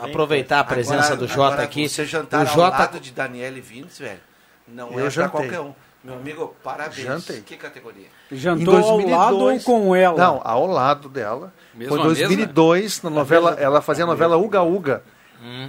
[0.05, 1.89] aproveitar a presença Agora- do Jota aqui.
[1.89, 4.21] Você jantar o ao Jota lado de Daniele Vintes, velho,
[4.69, 5.31] não Eu é pra jantei.
[5.31, 5.75] qualquer um.
[6.05, 6.99] Meu amigo, parabéns.
[6.99, 7.41] Jantei.
[7.41, 8.07] Que categoria?
[8.31, 9.11] Jantou Em ao 2002.
[9.19, 10.19] lado ou com ela?
[10.19, 11.53] Não, ao lado dela.
[11.77, 15.03] Mesma Foi em 2002, na novela, ela fazia a novela Uga Uga.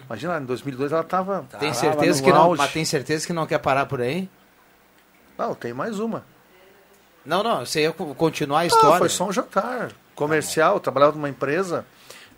[0.06, 1.46] Imagina, em 2002 ela estava...
[1.60, 4.30] tem certeza que não, mas tem certeza que não quer parar por aí?
[5.38, 6.24] Não, tem mais uma.
[7.26, 8.98] Não, não, você ia co- continuar a Ah, história.
[9.00, 10.76] foi só um jantar comercial.
[10.76, 11.86] Eu trabalhava numa empresa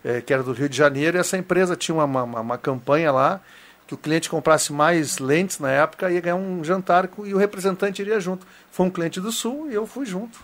[0.04, 3.12] eh, que era do Rio de Janeiro e essa empresa tinha uma, uma, uma campanha
[3.12, 3.40] lá
[3.86, 7.38] que o cliente comprasse mais lentes na época ia ganhar um jantar com- e o
[7.38, 8.48] representante iria junto.
[8.72, 10.40] Foi um cliente do Sul e eu fui junto.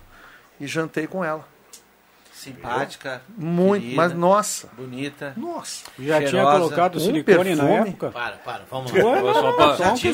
[0.60, 1.48] E jantei com ela.
[2.44, 3.22] Simpática.
[3.38, 4.70] Muito, querida, mas nossa.
[4.78, 5.34] Bonita.
[5.38, 5.84] Nossa.
[6.00, 7.90] Já tinha cheirosa, colocado um silicone na perfume.
[7.90, 8.12] época?
[8.12, 9.22] Para, para, vamos Ué, lá.
[9.22, 10.14] não, Só não, pra- não, um Tinha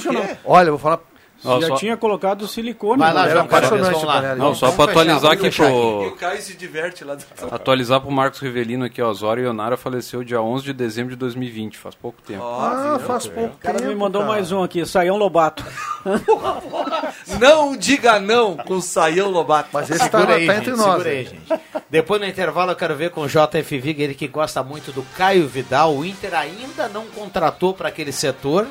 [0.77, 1.01] vou.
[1.43, 2.99] Ó, Já só, tinha colocado silicone.
[2.99, 3.33] Vai lá, né?
[3.33, 4.35] Carlos, apaixonante lá.
[4.35, 6.03] não, só fechar, atualizar aqui pro...
[6.03, 9.13] E o Caio se diverte lá do Atualizar pro Marcos Rivelino aqui, ó.
[9.13, 12.43] Zório Ionara faleceu dia 11 de dezembro de 2020, faz pouco tempo.
[12.43, 13.89] Ah, faz pouco O cara tempo.
[13.89, 14.33] me mandou cara.
[14.33, 15.63] mais um aqui, Saião Lobato.
[17.39, 19.69] Não diga não com Saião Lobato.
[19.71, 20.91] Mas esse tá, Segura aí, tá gente, entre nós.
[20.91, 21.61] segura aí, gente.
[21.89, 25.03] Depois no intervalo eu quero ver com o JF Vig, ele que gosta muito do
[25.17, 25.95] Caio Vidal.
[25.95, 28.67] O Inter ainda não contratou para aquele setor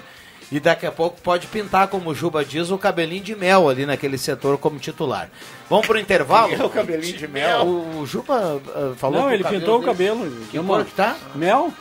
[0.50, 3.84] e daqui a pouco pode pintar, como o Juba diz, o cabelinho de mel ali
[3.84, 5.28] naquele setor como titular.
[5.68, 6.54] Vamos pro intervalo?
[6.54, 7.66] É o cabelinho de mel.
[7.66, 10.46] O, o Juba ah, falou Não, ele pintou o dele- cabelo.
[10.50, 11.16] Que cor que tá?
[11.34, 11.72] Mel?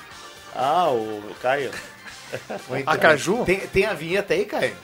[0.56, 1.72] Ah, o Caio.
[2.86, 2.98] A.
[2.98, 3.46] Caju?
[3.46, 4.76] Tem, tem a vinheta aí, Caio?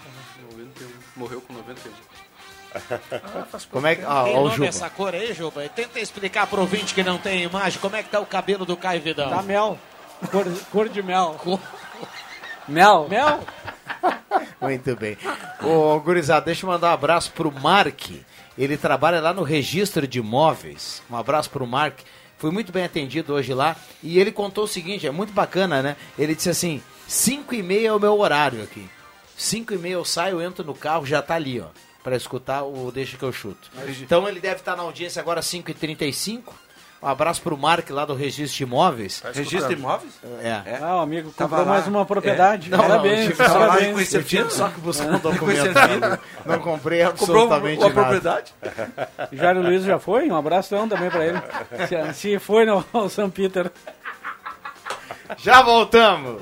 [0.52, 0.88] 91.
[1.17, 1.91] Morreu com 91.
[3.69, 4.04] Como é que.
[4.04, 4.67] Ah, Tem ó, o nome Juba.
[4.67, 5.67] essa cor aí, Juba?
[5.69, 8.76] Tenta explicar pro ouvinte que não tem imagem como é que tá o cabelo do
[8.78, 9.30] Caio Vidal.
[9.30, 9.78] Tá mel.
[10.32, 11.39] Cor, cor de mel.
[12.67, 13.08] Mel.
[13.10, 13.39] Mel?
[14.62, 15.17] Muito bem.
[15.62, 18.12] Ô, gurizada, deixa eu mandar um abraço pro Mark.
[18.58, 21.02] Ele trabalha lá no registro de imóveis.
[21.10, 21.99] Um abraço pro Mark.
[22.38, 23.76] Fui muito bem atendido hoje lá.
[24.02, 25.95] E ele contou o seguinte, é muito bacana, né?
[26.17, 28.88] Ele disse assim, 5 e meia é o meu horário aqui.
[29.38, 31.67] 5 e meia eu saio, entro no carro, já tá ali, ó.
[32.04, 33.71] Pra escutar o Deixa Que Eu Chuto.
[34.02, 36.54] Então ele deve estar na audiência agora 5 e 35
[37.04, 39.22] Um abraço pro Mark lá do registro de imóveis.
[39.34, 40.13] Registro de imóveis?
[40.42, 40.80] É.
[40.82, 41.74] Ah, o amigo Tava comprou lá.
[41.74, 42.70] mais uma propriedade.
[42.70, 43.94] Não, não, parabéns, tive só lá parabéns.
[43.94, 45.74] com esse Eu tive só que buscar um documento.
[46.46, 47.10] Não comprei Comprou
[47.44, 48.02] absolutamente uma nada.
[48.02, 48.54] propriedade?
[49.34, 50.30] Jairo Luiz já foi?
[50.30, 51.42] Um abração também pra ele.
[52.13, 53.70] Se, se foi no São Peter.
[55.38, 56.42] Já voltamos.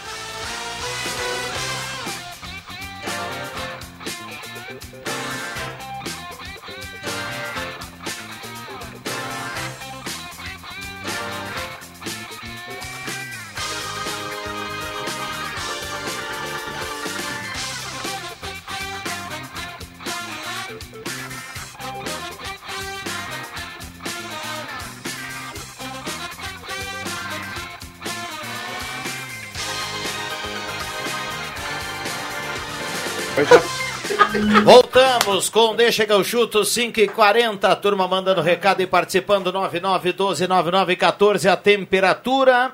[34.59, 41.51] Voltamos com Deixa que eu chuto 5 e 40 turma mandando recado e participando 99129914
[41.51, 42.71] a temperatura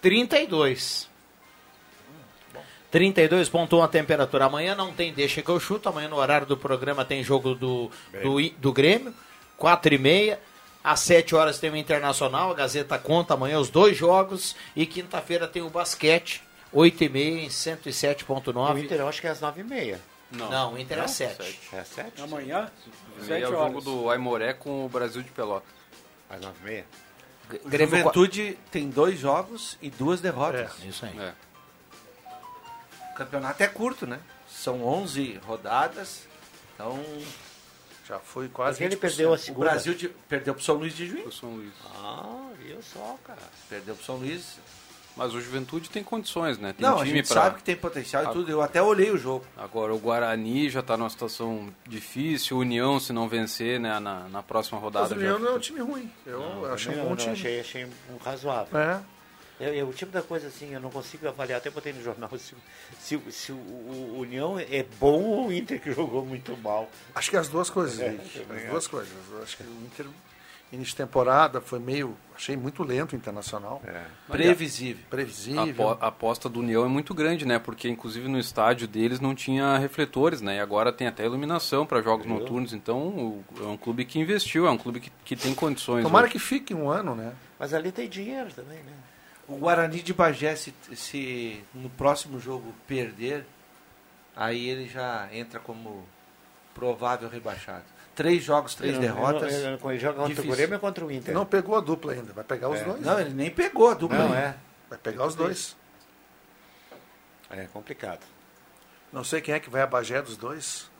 [0.00, 1.08] 32
[2.92, 4.46] 32.1 a temperatura.
[4.46, 5.88] Amanhã não tem Deixa que eu chuto.
[5.88, 7.90] Amanhã no horário do programa tem jogo do,
[8.22, 9.12] do, do Grêmio,
[9.58, 10.40] 4 e meia.
[10.82, 14.56] Às 7 horas tem o Internacional, a Gazeta conta amanhã os dois jogos.
[14.74, 18.74] E quinta-feira tem o basquete, 8 e meia em 107.9.
[18.74, 19.98] O Inter eu acho que é às 9h30.
[20.30, 21.04] Não, o Inter é Não?
[21.06, 21.58] às 7.
[21.72, 22.20] É às 7?
[22.22, 22.70] Amanhã,
[23.20, 23.72] sete é o horas.
[23.72, 25.68] jogo do Aimoré com o Brasil de Pelotas.
[26.28, 26.84] Às 9h30?
[27.64, 30.70] Grêmio Juventude tem dois jogos e duas derrotas.
[30.84, 31.18] Isso aí.
[31.18, 31.32] É.
[33.12, 34.20] O campeonato é curto, né?
[34.48, 36.26] São 11 rodadas.
[36.74, 37.02] Então,
[38.06, 38.82] Já foi quase.
[38.84, 39.00] Ele 20%.
[39.00, 39.70] perdeu a o segunda.
[39.70, 41.26] Brasil de- perdeu pro São Luís de Juiz.
[41.26, 41.72] O São Luís.
[41.96, 43.40] Ah, viu só, cara.
[43.68, 44.58] Perdeu pro São Luís.
[45.18, 46.72] Mas o Juventude tem condições, né?
[46.72, 47.42] Tem Não, a time gente pra...
[47.42, 48.50] sabe que tem potencial e tudo.
[48.50, 49.44] Eu até olhei o jogo.
[49.56, 52.56] Agora o Guarani já está numa situação difícil.
[52.56, 55.08] O União, se não vencer né, na, na próxima rodada.
[55.08, 56.10] Mas o já- União não é um time ruim.
[56.24, 57.32] Eu achei um Não, bom não, time.
[57.32, 58.78] Achei, achei um razoável.
[58.78, 59.00] É.
[59.60, 62.30] Eu, eu, o tipo da coisa assim, eu não consigo avaliar, até botei no jornal,
[62.38, 62.54] se,
[63.00, 66.88] se, se o, o União é bom ou o Inter que jogou muito mal.
[67.12, 68.16] Acho que as duas coisas, É,
[68.56, 69.12] As duas coisas.
[69.32, 70.06] Eu acho que o Inter,
[70.72, 72.16] início de temporada, foi meio.
[72.36, 73.82] Achei muito lento o internacional.
[74.28, 75.02] Previsível.
[75.06, 75.88] A Previsível.
[75.90, 77.58] apo- a aposta do União é muito grande, né?
[77.58, 80.56] Porque inclusive no estádio deles não tinha refletores, né?
[80.56, 82.72] E agora tem até iluminação para jogos noturnos.
[82.72, 86.02] Então o- é um clube que investiu, é um clube que, que tem condições.
[86.04, 86.32] Tomara hoje.
[86.34, 87.32] que fique um ano, né?
[87.58, 88.92] Mas ali tem dinheiro também, né?
[89.48, 93.44] O Guarani de Bagé, se, se no próximo jogo perder,
[94.36, 96.04] aí ele já entra como
[96.74, 97.84] provável rebaixado.
[98.18, 99.54] Três jogos, três não- derrotas.
[99.54, 100.50] ele não- ele joga contra Difícil.
[100.52, 101.32] o Grêmio ou contra o Inter?
[101.32, 102.32] Não pegou a dupla ainda.
[102.32, 102.84] Vai pegar os É.
[102.84, 103.00] dois.
[103.00, 104.18] Não, ele nem pegou a dupla.
[104.18, 104.38] Não, ainda.
[104.38, 104.54] é.
[104.90, 105.76] Vai pegar os dois.
[107.50, 108.20] É complicado.
[109.12, 110.90] Não sei quem é que vai a Bagé dos dois.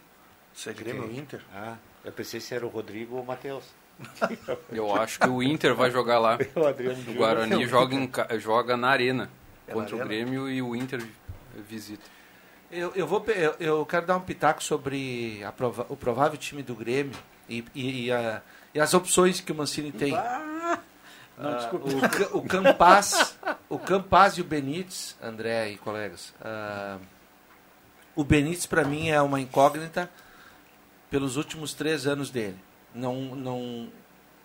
[0.55, 1.41] Se é Grêmio ou Inter.
[1.55, 3.65] Ah, eu pensei se era o Rodrigo ou o Matheus.
[4.71, 6.39] Eu acho que o Inter vai jogar lá.
[6.55, 7.15] O O.
[7.15, 9.29] Guarani joga, em joga na arena
[9.67, 10.25] É contra na o arena?
[10.25, 11.05] Grêmio e o Inter
[11.69, 12.05] visita.
[12.71, 16.63] Eu, eu, vou, eu, eu quero dar um pitaco sobre a prova- o provável time
[16.63, 17.17] do Grêmio
[17.49, 18.43] e, e, e a-
[18.75, 20.13] e as opções que o Mancini tem.
[20.13, 21.89] Não, Ah, desculpa.
[21.89, 23.39] o, Ca- o Campaz,
[23.71, 26.35] o Campaz e o Benítez, André e colegas.
[26.43, 26.99] ah,
[28.15, 30.11] o Benítez para mim é uma incógnita
[31.11, 32.59] pelos últimos três anos dele.
[32.95, 33.89] Não, não,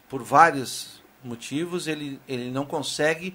[0.07, 3.33] por vários motivos ele, ele não consegue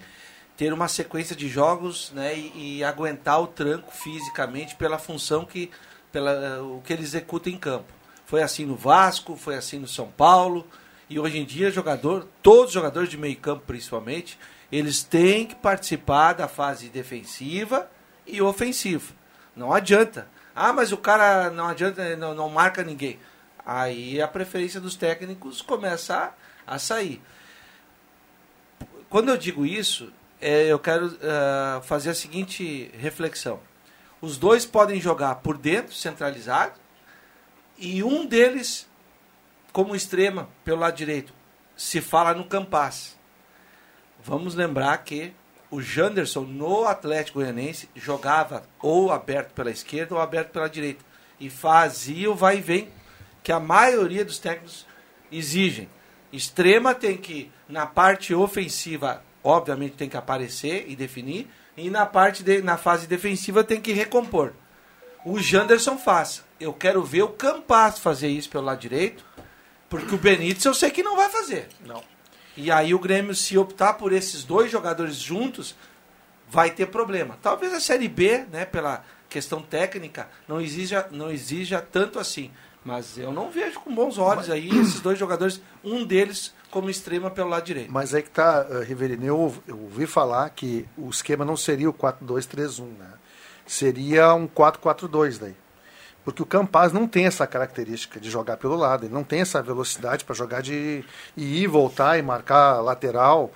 [0.58, 5.70] ter uma sequência de jogos né, e, e aguentar o tranco fisicamente pela função que
[6.10, 7.92] pela o que ele executa em campo.
[8.26, 10.66] Foi assim no Vasco, foi assim no São Paulo.
[11.08, 14.36] E hoje em dia, jogador, todos os jogadores de meio campo principalmente,
[14.70, 17.88] eles têm que participar da fase defensiva
[18.26, 19.14] e ofensiva.
[19.54, 20.28] Não adianta.
[20.56, 23.18] Ah, mas o cara não adianta, não, não marca ninguém.
[23.64, 26.34] Aí a preferência dos técnicos começa
[26.66, 27.22] a, a sair.
[29.08, 33.60] Quando eu digo isso, é, eu quero ah, fazer a seguinte reflexão.
[34.20, 36.74] Os dois podem jogar por dentro, centralizado,
[37.76, 38.88] e um deles
[39.72, 41.32] como extrema pelo lado direito.
[41.76, 43.16] Se fala no Campas.
[44.20, 45.32] Vamos lembrar que
[45.70, 51.04] o Janderson no Atlético Goianense jogava ou aberto pela esquerda ou aberto pela direita.
[51.38, 52.90] E fazia o vai e vem
[53.44, 54.84] que a maioria dos técnicos
[55.30, 55.88] exigem.
[56.32, 62.42] Extrema tem que, na parte ofensiva, obviamente tem que aparecer e definir, e na parte
[62.42, 64.52] de, na fase defensiva tem que recompor.
[65.24, 66.44] O Janderson faz.
[66.60, 69.24] Eu quero ver o Campas fazer isso pelo lado direito,
[69.88, 71.68] porque o Benítez eu sei que não vai fazer.
[71.86, 72.02] Não.
[72.56, 75.74] E aí o Grêmio, se optar por esses dois jogadores juntos,
[76.48, 77.38] vai ter problema.
[77.40, 82.50] Talvez a Série B, né, pela questão técnica, não exija, não exija tanto assim.
[82.84, 87.30] Mas eu não vejo com bons olhos aí esses dois jogadores, um deles como extrema
[87.30, 87.90] pelo lado direito.
[87.90, 91.88] Mas aí que tá, uh, Riverino, eu, eu ouvi falar que o esquema não seria
[91.88, 93.12] o 4-2-3-1, né?
[93.66, 95.56] Seria um 4-4-2 daí.
[96.24, 99.62] Porque o Campaz não tem essa característica de jogar pelo lado, ele não tem essa
[99.62, 101.02] velocidade para jogar de
[101.36, 103.50] ir, voltar e marcar lateral,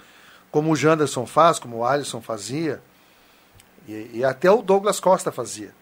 [0.51, 2.81] como o Janderson faz, como o Alisson fazia,
[3.87, 5.75] e, e até o Douglas Costa fazia.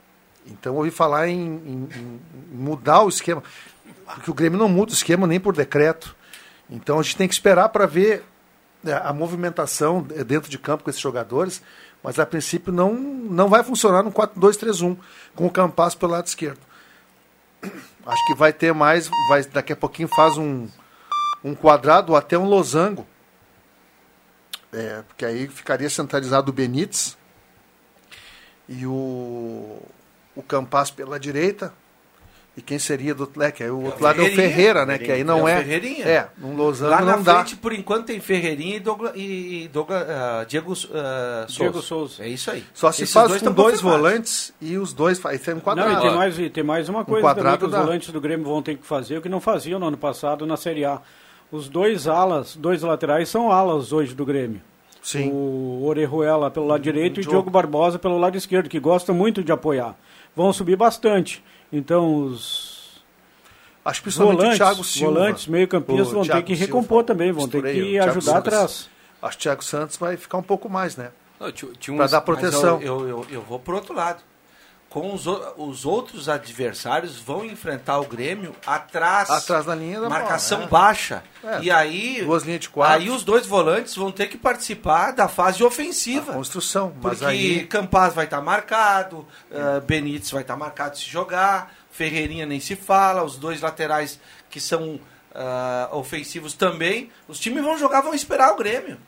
[0.46, 2.20] Então eu ouvi falar em, em, em
[2.56, 3.42] mudar o esquema,
[4.06, 6.16] porque o Grêmio não muda o esquema nem por decreto.
[6.70, 8.24] Então a gente tem que esperar para ver
[8.82, 11.62] né, a movimentação dentro de campo com esses jogadores,
[12.02, 14.96] mas a princípio não, não vai funcionar no 4-2-3-1,
[15.34, 16.60] com o Campas pelo lado esquerdo.
[18.06, 20.66] Acho que vai ter mais, vai, daqui a pouquinho faz um,
[21.44, 23.06] um quadrado ou até um losango.
[24.72, 27.18] É, porque aí ficaria centralizado o Benítez
[28.68, 29.82] e o,
[30.34, 31.74] o Campas pela direita.
[32.60, 33.62] E quem seria do Atletico?
[33.62, 34.98] Aí o outro lado é o Ferreira, né?
[34.98, 35.52] Que aí não é.
[35.52, 35.54] é.
[35.54, 36.04] O Ferreirinha.
[36.04, 37.36] É, um losango Lá na não dá.
[37.36, 41.58] frente, por enquanto, tem Ferreirinha e, Douglas, e Douglas, ah, Diego, ah, Souza.
[41.58, 42.22] Diego Souza.
[42.22, 42.62] É isso aí.
[42.74, 45.90] Só se Esses faz dois com dois volantes e os dois faz tem um quadrado.
[45.90, 47.80] Não, e tem mais, e tem mais uma coisa também quadrado que os dá.
[47.80, 50.58] volantes do Grêmio vão ter que fazer, o que não faziam no ano passado na
[50.58, 51.00] Série A.
[51.50, 54.60] Os dois alas, dois laterais são alas hoje do Grêmio.
[55.02, 55.30] Sim.
[55.32, 57.30] O Orejuela pelo lado direito e o Diogo.
[57.30, 59.96] Diogo Barbosa pelo lado esquerdo, que gostam muito de apoiar.
[60.36, 61.42] Vão subir bastante.
[61.72, 62.80] Então os
[63.84, 65.12] Acho que principalmente volantes, o Thiago Silva.
[65.12, 68.90] volantes meio-campistas vão ter Thiago que Silva, recompor também, vão ter que ajudar atrás.
[69.22, 71.10] Acho que o Thiago Santos vai ficar um pouco mais, né?
[71.96, 72.80] Para dar proteção.
[72.82, 74.22] eu, eu, eu, eu vou pro outro lado.
[74.90, 75.24] Com os,
[75.56, 79.30] os outros adversários vão enfrentar o Grêmio atrás.
[79.30, 80.66] Atrás da linha da bola, Marcação é.
[80.66, 81.22] baixa.
[81.44, 81.62] É.
[81.62, 82.22] E aí.
[82.22, 82.96] Duas linhas de quatro.
[82.96, 86.32] Aí os dois volantes vão ter que participar da fase ofensiva.
[86.32, 86.92] construção.
[87.00, 92.44] Mas Porque aí Campaz vai estar marcado, uh, Benítez vai estar marcado se jogar, Ferreirinha
[92.44, 94.18] nem se fala, os dois laterais
[94.50, 95.00] que são
[95.34, 97.10] ah, ofensivos também.
[97.28, 98.98] Os times vão jogar, vão esperar o Grêmio.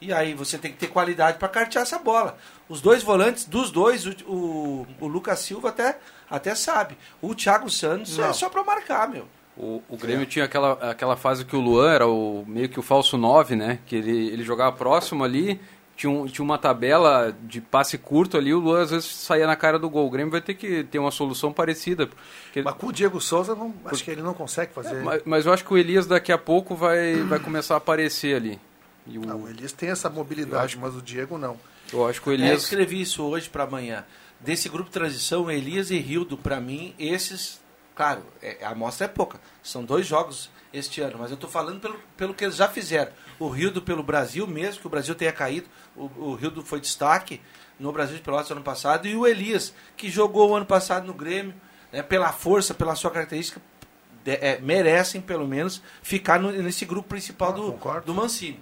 [0.00, 2.36] E aí você tem que ter qualidade para cartear essa bola.
[2.68, 5.98] Os dois volantes, dos dois, o, o, o Lucas Silva até,
[6.28, 6.96] até sabe.
[7.22, 8.34] O Thiago Santos é Não.
[8.34, 9.26] só para marcar, meu.
[9.56, 12.82] O, o Grêmio tinha aquela, aquela fase que o Luan era o, meio que o
[12.82, 13.78] falso 9, né?
[13.86, 15.58] Que ele, ele jogava próximo ali,
[15.96, 19.56] tinha, um- tinha uma tabela de passe curto ali, o Luan às vezes saía na
[19.56, 20.06] cara do gol.
[20.06, 22.06] O Grêmio vai ter que ter uma solução parecida.
[22.06, 25.02] porque- Mas com o Diego Souza, não, acho que ele não consegue fazer.
[25.02, 28.36] mas, mas eu acho que o Elias daqui a pouco vai, vai começar a aparecer
[28.36, 28.60] ali.
[29.06, 31.56] E o, Não, o Elias tem essa mobilidade, mas o Diego não.
[31.92, 32.62] Eu acho que o É, Elias.
[32.64, 34.04] escrevi isso hoje para amanhã.
[34.40, 37.60] Desse grupo de transição, Elias e Rildo, para mim, esses,
[37.94, 39.40] claro, é- a amostra é pouca.
[39.62, 43.12] São dois jogos este ano, mas eu estou falando pelo, pelo que eles já fizeram.
[43.38, 47.40] O Rildo pelo Brasil, mesmo que o Brasil tenha caído, o, o Rildo foi destaque
[47.78, 51.14] no Brasil de Pelotas ano passado, e o Elias, que jogou o ano passado no
[51.14, 51.54] Grêmio,
[51.92, 53.60] né, pela força, pela sua característica,
[54.24, 58.60] de- é, merecem pelo menos ficar no- nesse grupo principal do, do Mancini.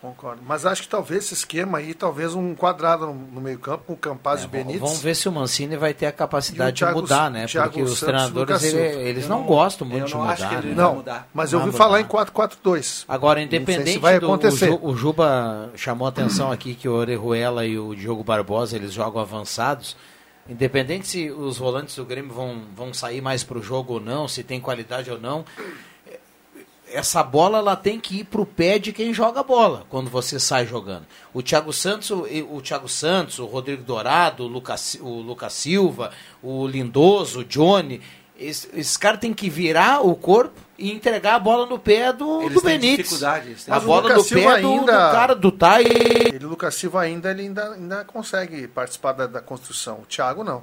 [0.00, 0.42] Concordo.
[0.46, 3.96] Mas acho que talvez esse esquema aí, talvez um quadrado no, no meio-campo com o
[3.96, 4.78] Campaz e o Benítez.
[4.80, 7.46] Vamos ver se o Mancini vai ter a E capacidade Thiago- de mudar, né?
[7.46, 10.32] Thiago Porque os Santos, treinadores ele- eles não, não- gostam muito eu de não mudar.
[10.34, 10.74] acho que ele né?
[10.74, 11.28] vai Não, mudar.
[11.32, 12.26] mas eu ouvi falar em mudar.
[12.26, 13.04] 4-4-2.
[13.08, 14.66] Agora, independente se vai do acontecer.
[14.68, 18.76] o, Ju- o Juba chamou a atenção aqui que o Orejuela e o Diogo Barbosa
[18.76, 19.96] eles jogam avançados.
[20.48, 24.28] Independente se os volantes do Grêmio vão, vão sair mais para o jogo ou não,
[24.28, 25.44] se tem qualidade ou não,
[26.92, 30.08] essa bola ela tem que ir para o pé de quem joga a bola quando
[30.10, 31.06] você sai jogando.
[31.34, 36.12] O Thiago Santos, o, o Thiago Santos, o Rodrigo Dourado, o Lucas, o Lucas Silva,
[36.42, 38.00] o Lindoso, o Johnny,
[38.38, 42.42] esse- esses caras têm que virar o corpo e entregar a bola no pé do,
[42.42, 42.96] Eles do têm Benítez.
[43.08, 45.82] dificuldade, eles têm A bola no Silva pé do, do ainda- cara do Tai.
[45.84, 50.00] Ele, o Lucas Silva ainda, ele ainda, ainda consegue participar da, da construção.
[50.02, 50.62] O Thiago não.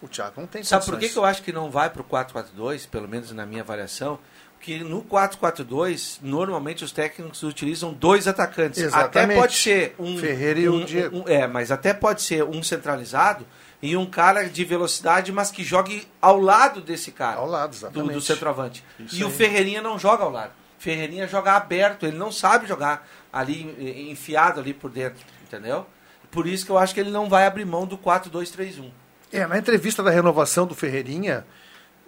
[0.00, 1.12] O Thiago não tem Sabe por que, condições.
[1.12, 4.18] que eu acho que não vai para o 4-4-2, pelo menos na minha avaliação?
[4.60, 8.80] Que no 4-4-2, normalmente os técnicos utilizam dois atacantes.
[8.82, 9.30] Exatamente.
[9.32, 10.18] Até pode ser um.
[10.18, 11.18] Ferreira e o um- Diego.
[11.20, 13.46] um- é, mas até pode ser um centralizado
[13.80, 17.36] e um cara de velocidade, mas que jogue ao lado desse cara.
[17.36, 18.12] Ao lado, do, exatamente.
[18.12, 18.84] do centroavante.
[18.98, 19.32] Isso e o aí.
[19.32, 20.52] Ferreirinha não joga ao lado.
[20.78, 25.86] Ferreirinha joga aberto, ele não sabe jogar ali, eh, enfiado ali por dentro, entendeu?
[26.30, 28.90] Por isso que eu acho que ele não vai abrir mão do 4-2-3-1.
[29.32, 31.44] É, na entrevista da renovação do Ferreirinha,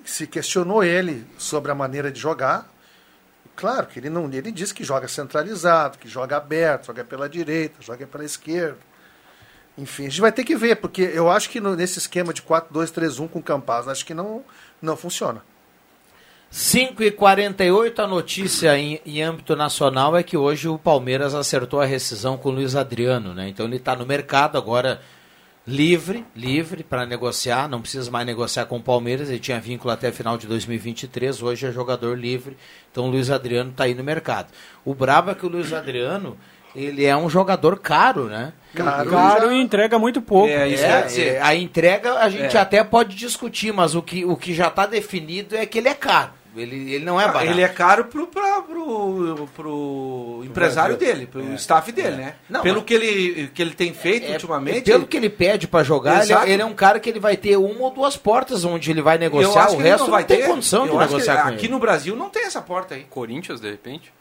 [0.05, 2.69] se questionou ele sobre a maneira de jogar.
[3.57, 7.77] Claro que ele não, ele disse que joga centralizado, que joga aberto, joga pela direita,
[7.81, 8.79] joga pela esquerda.
[9.77, 12.43] Enfim, a gente vai ter que ver, porque eu acho que no- nesse esquema de
[12.43, 14.43] 4-2-3-1 com Campaz, acho que não,
[14.81, 15.43] não funciona.
[16.51, 21.81] 5 e 48 a notícia em, em âmbito nacional é que hoje o Palmeiras acertou
[21.81, 23.49] a rescisão com o Luiz Adriano, né?
[23.49, 25.01] Então ele está no mercado agora
[25.71, 30.11] livre, livre para negociar, não precisa mais negociar com o Palmeiras, ele tinha vínculo até
[30.11, 32.57] final de 2023, hoje é jogador livre,
[32.91, 34.49] então o Luiz Adriano está aí no mercado.
[34.85, 36.37] O brabo é que o Luiz Adriano,
[36.75, 38.53] ele é um jogador caro, né?
[38.75, 40.49] Caro, caro e entrega muito pouco.
[40.49, 42.61] É, é, é, a entrega a gente É.
[42.61, 45.95] até pode discutir, mas o que, o que já está definido é que ele é
[45.95, 46.40] caro.
[46.57, 47.47] Ele, ele não é barato.
[47.47, 52.35] Ele é caro pro, pra, pro, pro empresário dele, pro staff dele, né?
[52.49, 54.83] Não, Pelo mas- que ele, que ele tem feito É, ultimamente.
[54.83, 56.47] Pelo que ele pede para jogar, ele, Exato.
[56.49, 59.17] ele é um cara que ele vai ter uma ou duas portas onde ele vai
[59.17, 60.47] negociar, o ele resto não vai tem ter.
[60.49, 61.73] condição de Eu negociar com Aqui ele.
[61.73, 63.05] no Brasil não tem essa porta aí.
[63.09, 64.13] Corinthians, de repente.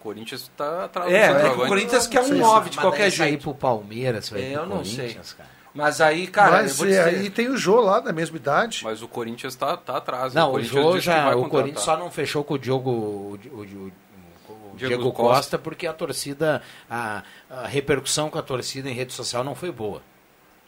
[0.00, 3.42] Corinthians tá atrás É, é o Corinthians quer um Sei, 9 de qualquer jeito.
[3.42, 4.96] pro Palmeiras, vai É, pro eu não sei.
[4.98, 5.55] Corinthians, cara.
[5.76, 8.36] Mas aí, cara, eu Mas vou e dizer, aí tem o Jô lá da mesma
[8.36, 8.80] idade.
[8.82, 10.32] Mas o Corinthians tá, tá atrás.
[10.34, 11.48] Não, o Corinthians Jô já, o.
[11.48, 13.92] Corinthians só não fechou com o Diogo, o, o- o-
[14.72, 15.34] o Diego Diego Costa.
[15.36, 15.58] Costa.
[15.58, 20.02] porque a torcida, a, a repercussão com a torcida em rede social não foi boa.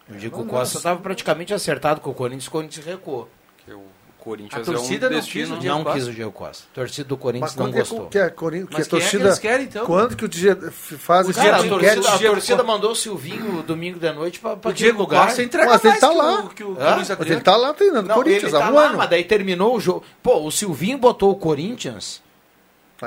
[0.08, 3.28] O Diego Costa estava praticamente acertado com o Corinthians, o Corinthians recuou.
[3.64, 3.82] Que o
[4.28, 5.44] Corinthians A torcida é um não destino.
[5.46, 5.98] quis o Diego Não Costa.
[5.98, 6.64] quis o Diego Costa.
[6.70, 8.06] A torcida do Corinthians não que, gostou.
[8.08, 9.24] que a, Corin- que Mas a quem é que torcida.
[9.28, 9.86] eles querem, então?
[9.86, 11.70] Quando que o dia faz esse Cara, a enquete?
[11.70, 15.26] torcida, a Diego torcida mandou o Silvinho domingo de noite para O Diego lugar.
[15.26, 16.32] Costa entrega Mas ele mais tá que lá.
[16.34, 17.32] o, que o, que o Mas Adriano.
[17.34, 18.98] ele tá lá treinando Não, Corinthians ele há tá um lá, ano.
[18.98, 20.02] mas daí terminou o jogo.
[20.22, 22.22] Pô, o Silvinho botou o Corinthians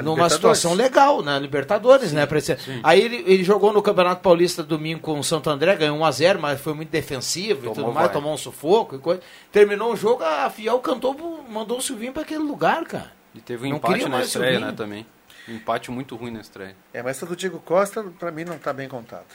[0.04, 2.26] numa situação legal na Libertadores, né?
[2.26, 5.98] pra esse- Aí ele, ele jogou no Campeonato Paulista domingo com o Santo André, ganhou
[6.00, 8.14] 1x0, mas foi muito defensivo e Tomou tudo mais, vai.
[8.16, 9.22] tomou um sufoco e coisa.
[9.52, 13.12] Terminou o jogo, a Fiel cantou, mandou o Silvinho para aquele lugar, cara.
[13.36, 14.68] E teve um Não empate na estreia, Silvinho.
[14.72, 15.06] né, também.
[15.50, 16.76] Um empate muito ruim na estreia.
[16.94, 19.26] É, mas essa do Diego Costa, pra mim, não tá bem contada.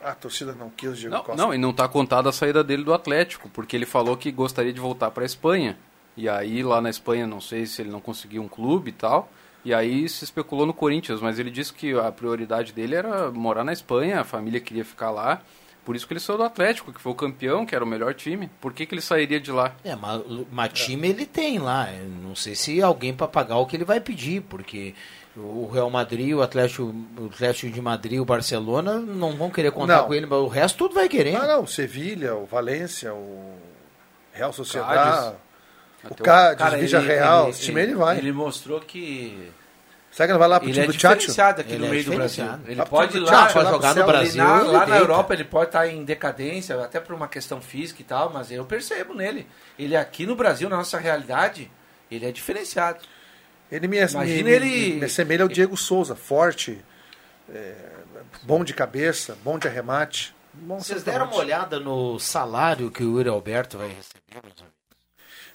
[0.00, 1.42] A torcida não quis o Diego Não, Costa.
[1.42, 4.72] não, e não tá contada a saída dele do Atlético, porque ele falou que gostaria
[4.72, 5.76] de voltar para a Espanha.
[6.16, 9.28] E aí lá na Espanha, não sei se ele não conseguiu um clube e tal.
[9.64, 13.64] E aí se especulou no Corinthians, mas ele disse que a prioridade dele era morar
[13.64, 15.42] na Espanha, a família queria ficar lá.
[15.84, 18.12] Por isso que ele saiu do Atlético, que foi o campeão, que era o melhor
[18.12, 18.50] time.
[18.60, 19.74] Por que, que ele sairia de lá?
[19.82, 21.90] É, mas, mas time ele tem lá.
[21.90, 24.94] Eu Não sei se alguém para pagar o que ele vai pedir, porque
[25.34, 29.98] o Real Madrid, o Atlético, o Atlético de Madrid, o Barcelona não vão querer contar
[29.98, 30.06] Não.
[30.08, 31.36] com ele, mas o resto tudo vai querer.
[31.36, 33.54] Ah, não, o Sevilha, o Valência, o
[34.32, 35.38] Real Sociedade, Cádiz.
[36.04, 38.18] O Cádiz, Cara, o ele- Real, ele- esse time ele vai.
[38.18, 39.50] Ele mostrou que
[40.10, 41.14] Será que ele vai lá pro ele time é do Tchatcho?
[41.18, 42.44] diferenciado aqui Ele no é meio do Brasil.
[42.66, 44.44] Ele pro pode ir lá, lá jogar pro no Brasil.
[44.44, 44.96] lá na.
[44.98, 48.64] Europa ele pode estar em decadência, até por uma questão física e tal, mas eu
[48.64, 49.46] percebo nele.
[49.78, 51.70] Ele aqui no Brasil, na nossa realidade,
[52.10, 52.98] ele é diferenciado.
[53.70, 56.82] Ele me, Imagina me, ele- me assemelha ao Diego Souza, forte,
[57.54, 57.74] é,
[58.42, 60.34] bom de cabeça, bom de arremate.
[60.54, 64.22] Bom Vocês deram uma olhada no salário que o Yuri Alberto vai receber?
[64.42, 64.77] meus amigos?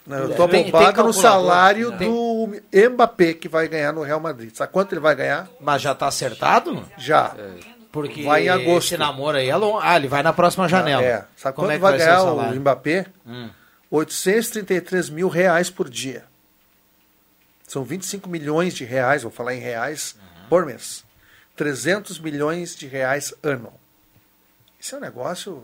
[0.05, 1.97] Não, eu tem poupado no salário Não.
[1.97, 4.53] do Mbappé que vai ganhar no Real Madrid.
[4.53, 5.49] Sabe quanto ele vai ganhar?
[5.61, 6.85] Mas já tá acertado?
[6.97, 7.33] Já.
[7.91, 8.87] Porque Vai em agosto.
[8.87, 9.79] esse namoro aí é longo.
[9.81, 11.03] Ah, ele vai na próxima janela.
[11.03, 11.25] É.
[11.37, 12.55] Sabe Como quanto é vai, vai ganhar o o?
[12.55, 13.05] Mbappé?
[13.25, 13.49] Hum.
[13.91, 16.25] 833 mil reais por dia.
[17.67, 20.47] São 25 milhões de reais, vou falar em reais, Uhum.
[20.49, 21.03] por mês.
[21.55, 23.71] 300 milhões de reais ano.
[24.79, 25.63] Isso é um negócio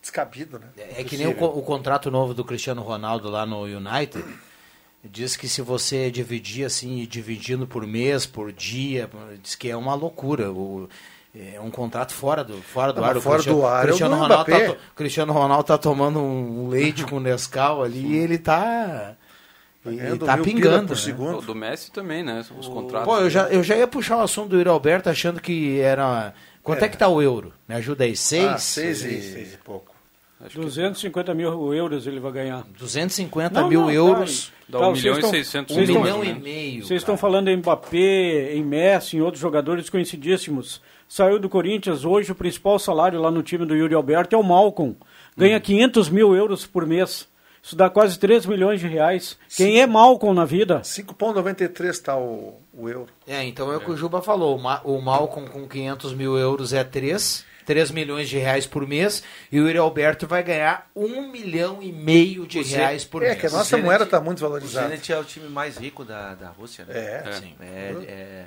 [0.00, 0.66] descabido, né?
[0.96, 4.24] É que nem o, o contrato novo do Cristiano Ronaldo lá no United.
[5.02, 9.08] Diz que se você dividir assim, dividindo por mês, por dia,
[9.42, 10.52] diz que é uma loucura.
[10.52, 10.88] O,
[11.34, 13.16] é um contrato fora do, fora do Não, ar.
[13.16, 16.18] O fora Cristiano, do ar é o Cristiano do Ronaldo tá, Cristiano Ronaldo tá tomando
[16.18, 19.16] um leite com Nescau ali e ele tá.
[19.86, 20.88] Ele tá pila pingando.
[20.88, 21.02] por né?
[21.02, 21.38] segundo.
[21.38, 22.44] O do Messi também, né?
[22.58, 23.06] Os contratos.
[23.06, 26.34] Pô, eu já, eu já ia puxar o assunto do Yuri Alberto achando que era.
[26.62, 27.54] Quanto é, que tá o euro?
[27.66, 28.14] Me ajuda aí.
[28.14, 28.44] Seis?
[28.44, 29.89] Ah, seis e, seis e pouco.
[30.42, 32.64] Acho que 250 mil euros ele vai ganhar.
[32.78, 34.50] 250 Não, mil não, euros.
[34.68, 36.40] Dá Tá, um vocês milhão e estão- Um vocês mil, estão- milhão mais ou e
[36.40, 36.86] meio.
[36.86, 40.80] Vocês estão falando em Mbappé, em Messi, em outros jogadores conhecidíssimos.
[41.08, 44.42] Saiu do Corinthians, hoje o principal salário lá no time do Yuri Alberto é o
[44.42, 44.94] Malcom.
[45.36, 45.60] Ganha Hum.
[45.60, 47.28] 500 mil euros por mês.
[47.62, 49.36] Isso dá quase 3 milhões de reais.
[49.54, 50.80] Quem é Malcom na vida?
[50.82, 53.08] 5,93 está o, o euro.
[53.26, 54.56] É, então é o que o Juba falou.
[54.56, 58.84] O, Ma o Malcom com 500 mil euros é 3, 3 milhões de reais por
[58.84, 59.22] mês.
[59.52, 63.28] E o Yuri Alberto vai ganhar 1 milhão e meio de Você- reais por É
[63.28, 63.40] mês.
[63.40, 64.88] que a nossa Zenit- moeda está muito O valorizada.
[64.88, 66.94] Zenit é o time mais rico da, da Rússia, né?
[66.98, 67.32] É.
[67.40, 67.54] Sim.
[67.60, 68.46] É, é-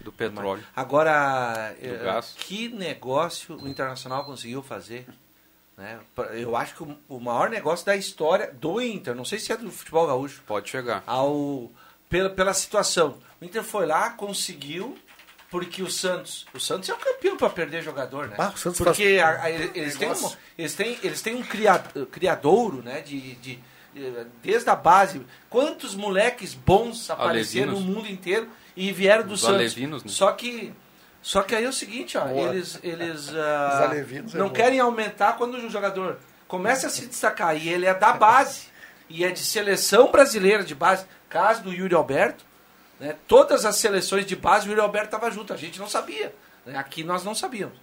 [0.00, 0.64] Do petróleo.
[0.74, 2.34] Agora, gás.
[2.36, 5.06] que negócio o Internacional conseguiu fazer?
[5.78, 5.98] né?
[6.32, 9.56] Eu acho que o, o maior negócio da história do Inter, não sei se é
[9.56, 11.04] do futebol gaúcho, Pode chegar.
[11.06, 11.70] ao,
[12.08, 13.18] pela, pela situação.
[13.40, 14.96] O Inter foi lá, conseguiu,
[15.50, 16.46] porque o Santos.
[16.54, 18.36] O Santos é o campeão para perder jogador, né?
[18.38, 21.42] Ah, o Santos porque faz- a- a- eles, têm um, eles, têm, eles têm um
[21.42, 23.00] criado, criadouro, né?
[23.00, 23.58] De, de,
[24.42, 25.24] desde a base.
[25.48, 27.96] Quantos moleques bons apareceram no Alevinos.
[27.96, 29.54] mundo inteiro e vieram do Os Santos.
[29.56, 30.10] alevinos, né?
[30.10, 30.72] Só que.
[31.22, 32.50] Só que aí é o seguinte, ó, Boa.
[32.54, 34.54] eles, eles alevinos é não boa.
[34.56, 38.68] querem aumentar quando o jogador comece a se destacar e ele é da base
[39.08, 42.44] e é de seleção brasileira de base, caso do Yuri Alberto,
[42.98, 43.16] né?
[43.28, 46.34] Todas as seleções de base o Yuri Alberto estava junto, a gente não sabia.
[46.64, 46.76] né?
[46.76, 47.78] Aqui nós não sabíamos.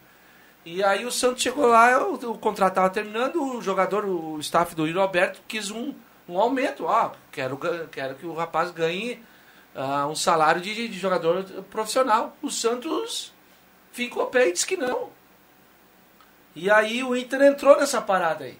[0.65, 4.73] E aí o Santos chegou lá, o, o contrato estava terminando, o jogador, o staff
[4.73, 5.93] do Yuri Alberto quis um,
[6.27, 6.87] um aumento.
[6.87, 7.59] Ah, quero,
[7.91, 9.21] quero que o rapaz ganhe
[9.75, 12.35] ah, um salário de, de jogador profissional.
[12.41, 13.33] O Santos
[13.91, 15.09] ficou pé e disse que não.
[16.55, 18.57] E aí o Inter entrou nessa parada aí.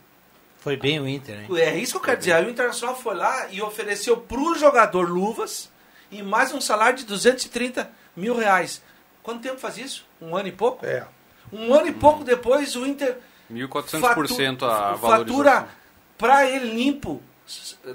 [0.60, 1.48] Foi bem o Inter, hein?
[1.58, 2.34] É isso que eu quero dizer.
[2.34, 5.70] Aí o Internacional foi lá e ofereceu para o jogador luvas
[6.14, 8.82] e mais um salário de 230 mil reais.
[9.22, 10.06] Quanto tempo faz isso?
[10.22, 10.86] Um ano e pouco?
[10.86, 11.06] É.
[11.52, 13.18] Um ano e pouco depois o Inter
[13.52, 15.68] 1.400% a fatura
[16.18, 17.22] para ele limpo.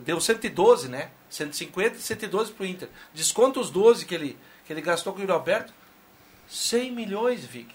[0.05, 1.09] Deu 112, né?
[1.31, 2.89] 150 e 112 pro Inter.
[3.14, 5.73] Desconta os 12 que ele, que ele gastou com o Yuri Alberto.
[6.49, 7.75] 100 milhões, Vic.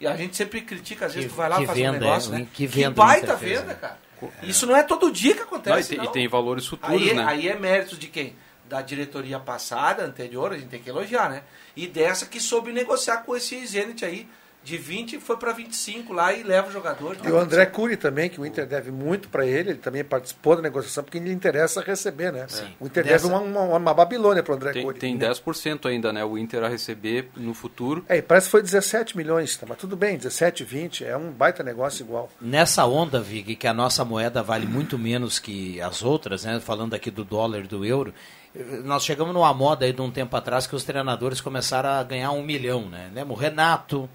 [0.00, 2.00] E a gente sempre critica, às vezes Que- tu vai lá que fazer venda, um
[2.00, 2.48] negócio, é, né?
[2.52, 3.78] que venda o baita Inter fez, venda, né?
[3.80, 3.98] cara.
[4.42, 6.04] Isso não é todo dia que Não, e, acontece, tem, não.
[6.04, 7.24] e tem valores futuros, Aí, é- né?
[7.26, 8.34] aí é mérito de quem?
[8.74, 11.44] Da diretoria passada, anterior, a gente tem que elogiar, né?
[11.76, 14.26] E dessa que soube negociar com esse Zenit aí.
[14.64, 17.18] De 20 foi para 25 lá e leva o jogador.
[17.22, 20.56] E o André Cury também, que o Inter deve muito para ele, ele também participou
[20.56, 22.46] da negociação, porque lhe interessa receber, né?
[22.80, 24.98] O Inter Dessa- deve uma, uma, uma Babilônia para o André Tem, Cury.
[24.98, 26.24] tem 10% ainda, né?
[26.24, 28.06] O Inter a receber no futuro.
[28.08, 29.66] É, e parece que foi 17 milhões, tá?
[29.68, 32.30] mas tudo bem, 17, 20, é um baita negócio igual.
[32.40, 36.58] Nessa onda, Vig, que a nossa moeda vale muito menos que as outras, né?
[36.58, 38.14] Falando aqui do dólar e do euro,
[38.84, 42.30] nós chegamos numa moda aí de um tempo atrás que os treinadores começaram a ganhar
[42.30, 43.10] um milhão, né?
[43.12, 43.32] Lembra?
[43.32, 44.08] O Renato,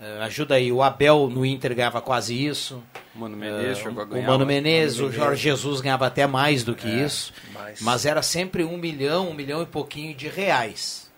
[0.00, 2.82] eh, ajuda aí, o Abel no Inter ganhava quase isso.
[3.14, 4.26] O Mano Menezes Eh, chegou a o ganhar.
[4.26, 4.54] Mano né?
[4.54, 7.32] Menezes, o Jorge Jesus ganhava até mais do que isso.
[7.52, 7.80] mais.
[7.82, 11.10] Mas era sempre um milhão, um milhão e pouquinho de reais.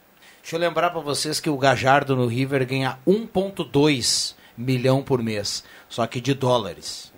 [0.43, 5.63] Deixa eu lembrar para vocês que o Gajardo no River ganha 1,2 milhão por mês,
[5.89, 7.13] só que de dólares.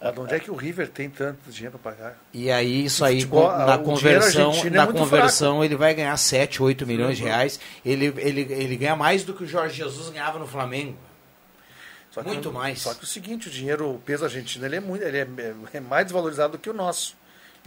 [0.00, 2.18] Mas de onde é que o River tem tanto dinheiro para pagar?
[2.32, 6.16] E aí, isso aí, Futebol, ah, na conversão, é na muito conversão ele vai ganhar
[6.16, 7.60] 7, 8 milhões de reais.
[7.84, 10.96] Ele, ele, ele ganha mais do que o Jorge Jesus ganhava no Flamengo.
[12.22, 12.80] Que Muito mais.
[12.80, 15.26] Só que o seguinte, o dinheiro, o peso argentino, ele é, muito, ele é,
[15.74, 17.14] é mais desvalorizado do que o nosso.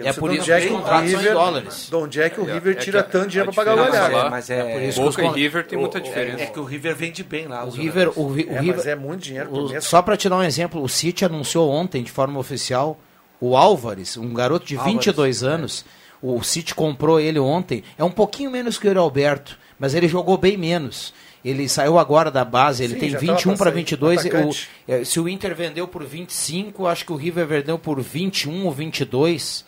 [0.07, 1.91] É por isso é que que os o contratos são em River- dólares.
[2.17, 4.15] É que o É, River é que tira a- tanto dinheiro para pagar o Galhardo?
[4.15, 6.43] lá- mas é, por isso que os Boca e River tem muita o- diferença.
[6.43, 7.65] É, que o River vende bem lá.
[7.65, 9.81] O River, o, o É, River mas é muito dinheiro por o-.
[9.81, 12.99] Só para te dar um exemplo, o City anunciou ontem, de forma oficial,
[13.41, 15.85] o Álvares, um garoto de Álvares, 22 anos.
[16.21, 17.83] O City comprou ele ontem.
[17.97, 21.13] É um pouquinho menos que o Yuri Alberto, mas ele jogou bem menos.
[21.45, 24.25] Ele saiu agora da base, ele Sim, tem já tava 21 para pra sair, 22.
[24.25, 28.65] O, é, se o Inter vendeu por 25, acho que o River vendeu por 21
[28.65, 29.63] ou 22.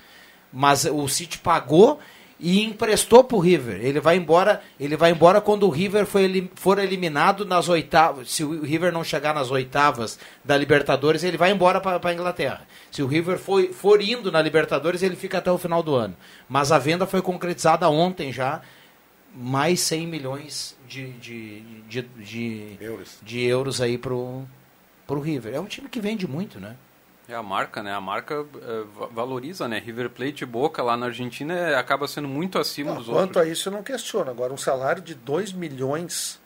[0.52, 2.00] Mas o City pagou
[2.42, 3.80] e emprestou pro River.
[3.86, 8.32] Ele vai embora, ele vai embora quando o River foi for eliminado nas oitavas.
[8.32, 12.68] Se o River não chegar nas oitavas da Libertadores, ele vai embora para a Inglaterra.
[12.90, 16.18] Se o River for, for indo na Libertadores, ele fica até o final do ano.
[16.50, 18.62] Mas a venda foi concretizada ontem já.
[19.34, 23.18] Mais 100 milhões de, de, de, de, Euros.
[23.24, 24.44] de euros aí pro,
[25.08, 25.54] pro River.
[25.54, 26.76] É um time que vende muito, né?
[27.32, 27.94] É a marca, né?
[27.94, 28.44] A marca
[28.94, 29.80] va- valoriza, né?
[29.80, 33.38] River Plate e Boca lá na Argentina eh, acaba sendo muito acima Não, dos quanto
[33.38, 33.44] outros.
[33.44, 34.30] a isso eu não questiono.
[34.30, 36.42] Agora, um salário de 2 milhões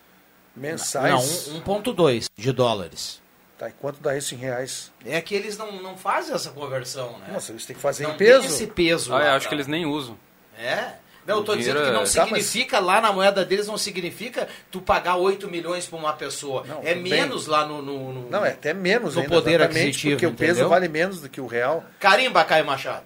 [0.56, 1.48] mensais.
[1.48, 3.20] Não, um- 1,2 de dólares.
[3.58, 4.92] Tá, e quanto dá isso em reais?
[5.06, 7.30] É que eles não, não fazem essa conversão, né?
[7.32, 8.42] Nossa, eles têm que fazer não em peso.
[8.42, 9.14] tem esse peso.
[9.14, 9.50] Ah, lá, eu acho tá?
[9.50, 10.18] que eles nem usam.
[10.58, 10.96] É?
[11.26, 14.48] Não, eu tô dizendo que não Tá, mas- significa, lá na moeda deles, não significa
[14.72, 16.64] tu pagar 8 milhões pra uma pessoa.
[16.68, 20.16] Não, é menos lá no, no, no- Não, é até menos No ainda, poder aquisitivo,
[20.16, 20.70] porque o peso entendeu?
[20.70, 21.84] vale menos do que o real.
[22.00, 23.04] Carimba, Caio Machado.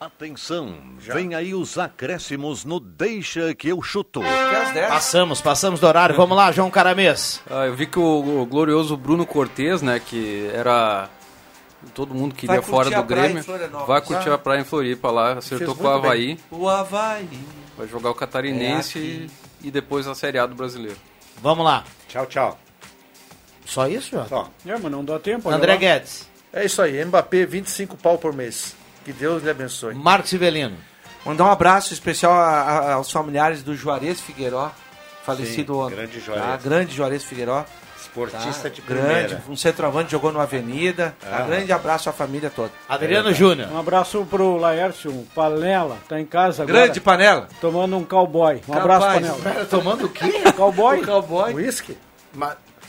[0.00, 4.20] Atenção, vem aí os acréscimos no Deixa que eu chuto.
[4.20, 4.88] Até às 10.
[4.88, 6.16] Passamos, passamos do horário.
[6.16, 7.40] Vamos lá, João Caramês.
[7.48, 10.00] Ah, eu vi que o, o glorioso Bruno Cortez, né?
[10.04, 11.08] Que era.
[11.94, 13.44] Todo mundo queria Vai fora do a Grêmio.
[13.86, 14.34] Vai curtir Ah.
[14.34, 15.32] a praia em Floripa lá.
[15.34, 16.10] Acertou com o muito bem.
[16.10, 16.38] Havaí.
[16.50, 17.28] O Havaí.
[17.76, 19.28] Vai jogar o Catarinense
[19.62, 20.96] É e, depois a Série A do Brasileiro.
[21.42, 21.84] Vamos lá.
[22.08, 22.58] Tchau, tchau.
[23.64, 24.28] Só isso, João?
[24.28, 24.50] Só.
[24.66, 25.48] É, mas não dá tempo.
[25.50, 25.76] André.
[25.76, 26.28] Guedes.
[26.52, 28.74] É isso aí, Mbappé, 25 pau por mês.
[29.04, 29.94] Que Deus lhe abençoe.
[29.94, 30.76] Marcos Ivelino.
[31.24, 34.70] Mandar um abraço especial a- a- aos familiares do Juarez Figueiró,
[35.24, 35.94] falecido Sim, ontem.
[35.96, 36.44] grande Juarez.
[36.46, 36.56] Tá?
[36.56, 37.64] Grande Juarez Figueiró.
[38.12, 39.42] Esportista de grande, primeira.
[39.48, 41.14] um centroavante jogou no Avenida.
[41.24, 41.42] Ah.
[41.42, 42.70] Um grande abraço à família toda.
[42.88, 43.70] Adriano Júnior.
[43.72, 46.84] Um abraço pro Laércio, um Panela, tá em casa agora.
[46.84, 47.48] Grande panela.
[47.60, 48.60] Tomando um cowboy.
[48.68, 49.30] Um abraço, Capaz.
[49.30, 49.64] Panela.
[49.64, 50.30] Tomando o quê?
[50.54, 51.02] Cowboy?
[51.02, 51.54] Cowboy.
[51.54, 51.96] Whisky?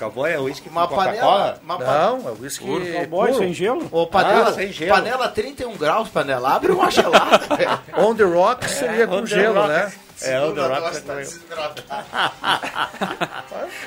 [0.04, 1.14] Cowboy é uísque com Uma panela.
[1.14, 1.60] Coca-Cola?
[1.80, 3.38] Não, é whisky Cowboy puro.
[3.40, 3.88] sem gelo?
[3.92, 4.94] Ô, panela, Ah, sem gelo.
[4.96, 6.54] panela 31 graus, panela.
[6.56, 7.42] Abre uma gelada.
[7.98, 9.68] On the rock seria com on the gelo, rock.
[9.70, 9.94] né?
[10.22, 11.24] É, o The Rock tá também.
[11.26, 11.84] desidratado.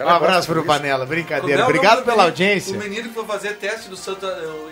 [0.05, 1.65] Um abraço pro Panela, brincadeira.
[1.65, 2.75] Obrigado pela audiência.
[2.75, 4.27] O menino que foi fazer teste do Santo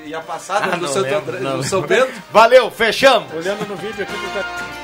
[0.04, 1.80] e a passada Ah, do não Santo lembro, André- não do São.
[1.80, 2.12] Bento.
[2.30, 3.32] Valeu, fechamos.
[3.32, 4.83] Olhando no vídeo aqui do